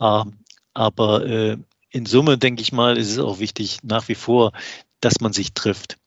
[0.00, 0.38] Ähm,
[0.72, 1.58] aber äh,
[1.92, 4.52] in Summe, denke ich mal, ist es auch wichtig nach wie vor,
[5.00, 5.98] dass man sich trifft.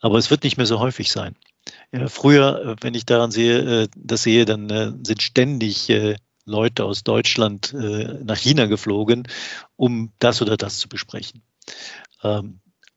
[0.00, 1.36] Aber es wird nicht mehr so häufig sein.
[1.92, 5.92] Ja, früher, äh, wenn ich daran sehe, äh, das sehe, dann äh, sind ständig
[6.44, 9.28] Leute aus Deutschland nach China geflogen,
[9.76, 11.42] um das oder das zu besprechen.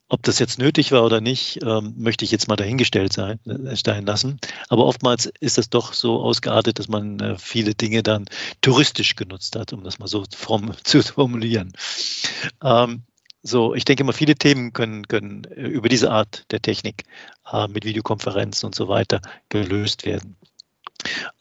[0.07, 3.99] Ob das jetzt nötig war oder nicht, ähm, möchte ich jetzt mal dahingestellt sein, äh,
[4.01, 4.39] lassen.
[4.69, 8.25] Aber oftmals ist es doch so ausgeartet, dass man äh, viele Dinge dann
[8.61, 11.73] touristisch genutzt hat, um das mal so form zu formulieren.
[12.63, 13.03] Ähm,
[13.41, 17.05] so, ich denke mal, viele Themen können, können äh, über diese Art der Technik
[17.51, 20.35] äh, mit Videokonferenzen und so weiter gelöst werden.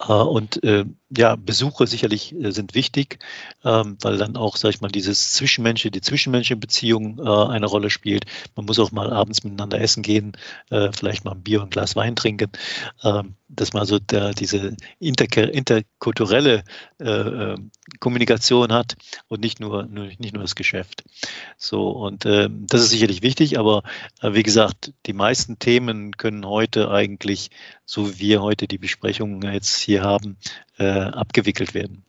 [0.00, 0.84] Äh, und äh,
[1.16, 3.18] ja, Besuche sicherlich äh, sind wichtig,
[3.64, 8.26] ähm, weil dann auch, sag ich mal, dieses Zwischenmenschliche, die zwischenmenschliche Beziehung eine Rolle spielt.
[8.56, 10.32] Man muss auch mal abends miteinander essen gehen,
[10.68, 12.50] vielleicht mal ein Bier und ein Glas Wein trinken,
[13.02, 16.64] ähm, dass man so der, diese inter, interkulturelle
[18.00, 18.96] Kommunikation hat
[19.28, 21.04] und nicht nur, nicht nur das Geschäft.
[21.56, 23.82] So, und das ist sicherlich wichtig, aber
[24.22, 27.50] wie gesagt, die meisten Themen können heute eigentlich,
[27.84, 30.38] so wie wir heute die Besprechungen jetzt hier haben,
[30.78, 32.04] äh, abgewickelt werden.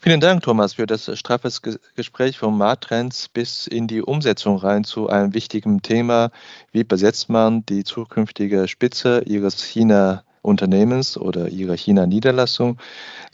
[0.00, 1.62] Vielen Dank, Thomas, für das straffes
[1.94, 6.30] Gespräch vom Markttrends bis in die Umsetzung rein zu einem wichtigen Thema.
[6.72, 12.78] Wie besetzt man die zukünftige Spitze Ihres China-Unternehmens oder Ihrer China-Niederlassung?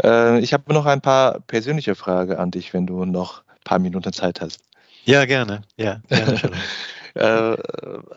[0.03, 3.79] Äh, ich habe noch ein paar persönliche Fragen an dich, wenn du noch ein paar
[3.79, 4.61] Minuten Zeit hast.
[5.05, 5.63] Ja, gerne.
[5.77, 6.39] Ja, gerne
[7.15, 7.57] Äh,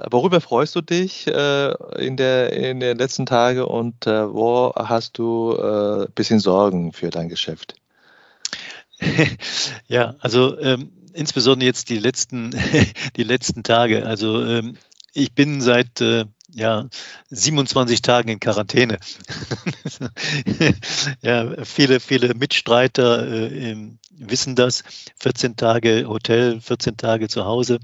[0.09, 5.17] worüber freust du dich äh, in, der, in den letzten Tagen und äh, wo hast
[5.17, 7.75] du ein äh, bisschen Sorgen für dein Geschäft?
[9.87, 12.51] ja, also ähm, insbesondere jetzt die letzten,
[13.15, 14.05] die letzten Tage.
[14.05, 14.77] Also ähm,
[15.13, 16.87] ich bin seit äh, ja,
[17.29, 18.97] 27 Tagen in Quarantäne.
[21.21, 23.75] ja, viele, viele Mitstreiter äh,
[24.11, 24.83] wissen das.
[25.19, 27.79] 14 Tage Hotel, 14 Tage zu Hause.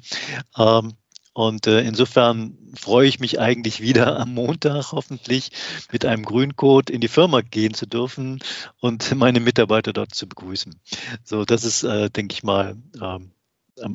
[0.58, 0.94] Ähm,
[1.34, 5.52] und äh, insofern freue ich mich eigentlich wieder am Montag hoffentlich
[5.92, 8.40] mit einem Grüncode in die Firma gehen zu dürfen
[8.80, 10.80] und meine Mitarbeiter dort zu begrüßen.
[11.24, 13.32] So, das ist, äh, denke ich mal, ähm,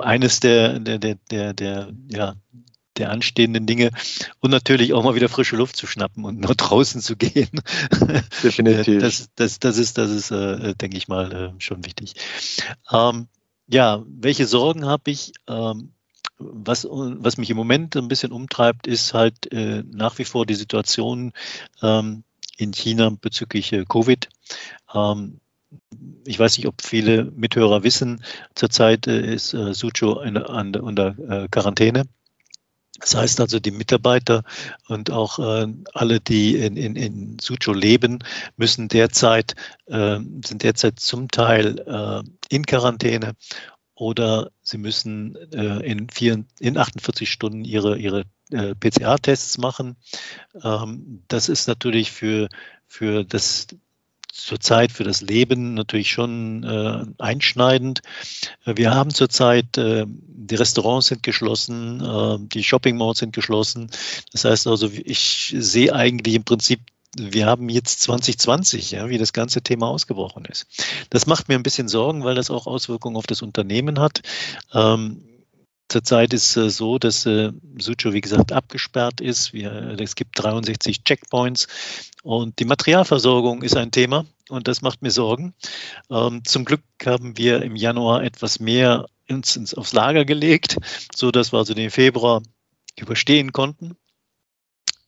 [0.01, 2.34] eines der, der, der, der, der, ja,
[2.97, 3.91] der anstehenden Dinge
[4.41, 7.61] und natürlich auch mal wieder frische Luft zu schnappen und nach draußen zu gehen.
[8.43, 9.03] Definitiv.
[9.03, 12.14] Das, das, das ist, das ist, äh, denke ich mal, äh, schon wichtig.
[12.91, 13.28] Ähm,
[13.68, 15.32] ja, welche Sorgen habe ich?
[15.47, 15.93] Ähm,
[16.39, 20.55] was, was mich im Moment ein bisschen umtreibt, ist halt äh, nach wie vor die
[20.55, 21.32] Situation
[21.82, 22.24] ähm,
[22.57, 24.28] in China bezüglich äh, Covid.
[24.95, 25.41] Ähm,
[26.24, 28.22] ich weiß nicht, ob viele Mithörer wissen,
[28.55, 32.05] zurzeit äh, ist äh, Suzhou in, an, unter äh, Quarantäne.
[32.99, 34.43] Das heißt also, die Mitarbeiter
[34.89, 38.20] und auch äh, alle, die in, in, in Suzhou leben,
[38.57, 39.55] müssen derzeit,
[39.87, 43.34] äh, sind derzeit zum Teil äh, in Quarantäne
[43.97, 49.97] oder sie müssen äh, in, vier, in 48 Stunden ihre, ihre äh, PCA-Tests machen.
[50.62, 52.49] Ähm, das ist natürlich für,
[52.86, 53.66] für das
[54.36, 58.03] zurzeit für das Leben natürlich schon äh, einschneidend.
[58.66, 63.90] Wir haben zurzeit, äh, die Restaurants sind geschlossen, äh, die Shopping Malls sind geschlossen.
[64.32, 66.80] Das heißt also, ich sehe eigentlich im Prinzip
[67.18, 70.66] wir haben jetzt 2020, ja, wie das ganze Thema ausgebrochen ist.
[71.10, 74.22] Das macht mir ein bisschen Sorgen, weil das auch Auswirkungen auf das Unternehmen hat.
[74.72, 75.22] Ähm,
[75.88, 79.52] Zurzeit ist äh, so, dass äh, Sucho, wie gesagt, abgesperrt ist.
[79.52, 81.68] Wir, es gibt 63 Checkpoints
[82.22, 85.54] und die Materialversorgung ist ein Thema und das macht mir Sorgen.
[86.10, 90.76] Ähm, zum Glück haben wir im Januar etwas mehr ins, ins, aufs Lager gelegt,
[91.14, 92.42] so dass wir also den Februar
[92.98, 93.96] überstehen konnten.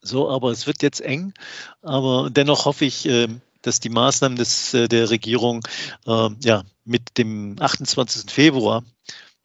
[0.01, 1.34] So, aber es wird jetzt eng.
[1.82, 3.28] Aber dennoch hoffe ich, äh,
[3.62, 5.66] dass die Maßnahmen des, äh, der Regierung
[6.07, 8.30] äh, ja, mit dem 28.
[8.30, 8.84] Februar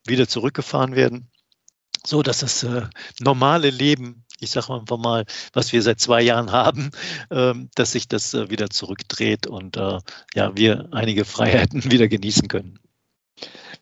[0.06, 1.28] wieder zurückgefahren werden,
[2.06, 2.66] so dass das
[3.22, 6.92] normale Leben, ich sage einfach mal, was wir seit zwei Jahren haben,
[7.30, 12.80] dass sich das wieder zurückdreht und ja, wir einige Freiheiten wieder genießen können.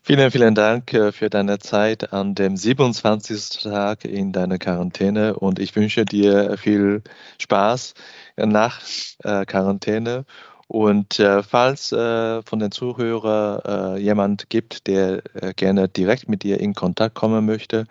[0.04, 3.62] Vielen, vielen Dank äh, für deine Zeit an dem 27.
[3.62, 7.02] Tag in deiner Quarantäne und ich wünsche dir viel
[7.38, 7.94] Spaß
[8.36, 8.80] nach
[9.22, 10.24] äh, Quarantäne.
[10.66, 15.22] Und äh, falls von den Zuhörern jemand gibt, der
[15.54, 17.84] gerne direkt mit dir in Kontakt kommen möchte,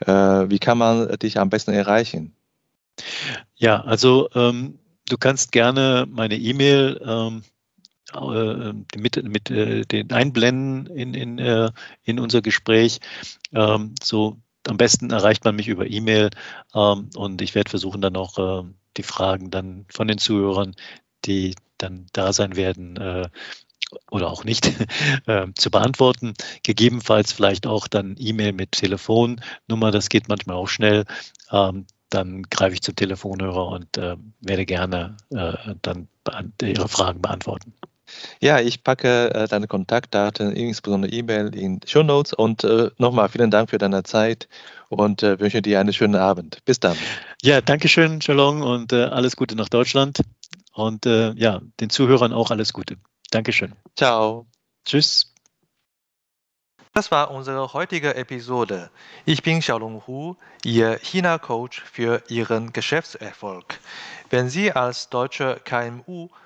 [0.00, 2.34] wie kann man dich am besten erreichen?
[3.54, 7.42] Ja, also ähm, du kannst gerne meine E-Mail ähm,
[8.16, 11.70] äh, mit, mit äh, den einblenden in, in, äh,
[12.04, 13.00] in unser Gespräch.
[13.52, 16.30] Ähm, so am besten erreicht man mich über E-Mail
[16.74, 20.74] ähm, und ich werde versuchen dann auch äh, die Fragen dann von den Zuhörern,
[21.24, 23.28] die dann da sein werden, äh,
[24.10, 24.66] oder auch nicht
[25.26, 26.34] äh, zu beantworten.
[26.62, 31.04] Gegebenenfalls vielleicht auch dann E-Mail mit Telefonnummer, das geht manchmal auch schnell.
[31.50, 36.08] Ähm, dann greife ich zum Telefonhörer und äh, werde gerne äh, dann
[36.62, 37.74] Ihre Fragen beantworten.
[38.40, 43.50] Ja, ich packe äh, deine Kontaktdaten, insbesondere E-Mail, in Show Notes und äh, nochmal vielen
[43.50, 44.48] Dank für deine Zeit
[44.88, 46.64] und äh, wünsche dir einen schönen Abend.
[46.64, 46.96] Bis dann.
[47.42, 50.20] Ja, danke schön, Shalom und äh, alles Gute nach Deutschland
[50.72, 52.96] und äh, ja, den Zuhörern auch alles Gute.
[53.30, 53.74] Dankeschön.
[53.96, 54.46] Ciao.
[54.84, 55.32] Tschüss.
[56.96, 58.90] Das war unsere heutige Episode.
[59.26, 63.78] Ich bin Xiaolong Hu, Ihr China-Coach für Ihren Geschäftserfolg.
[64.30, 66.28] Wenn Sie als deutsche KMU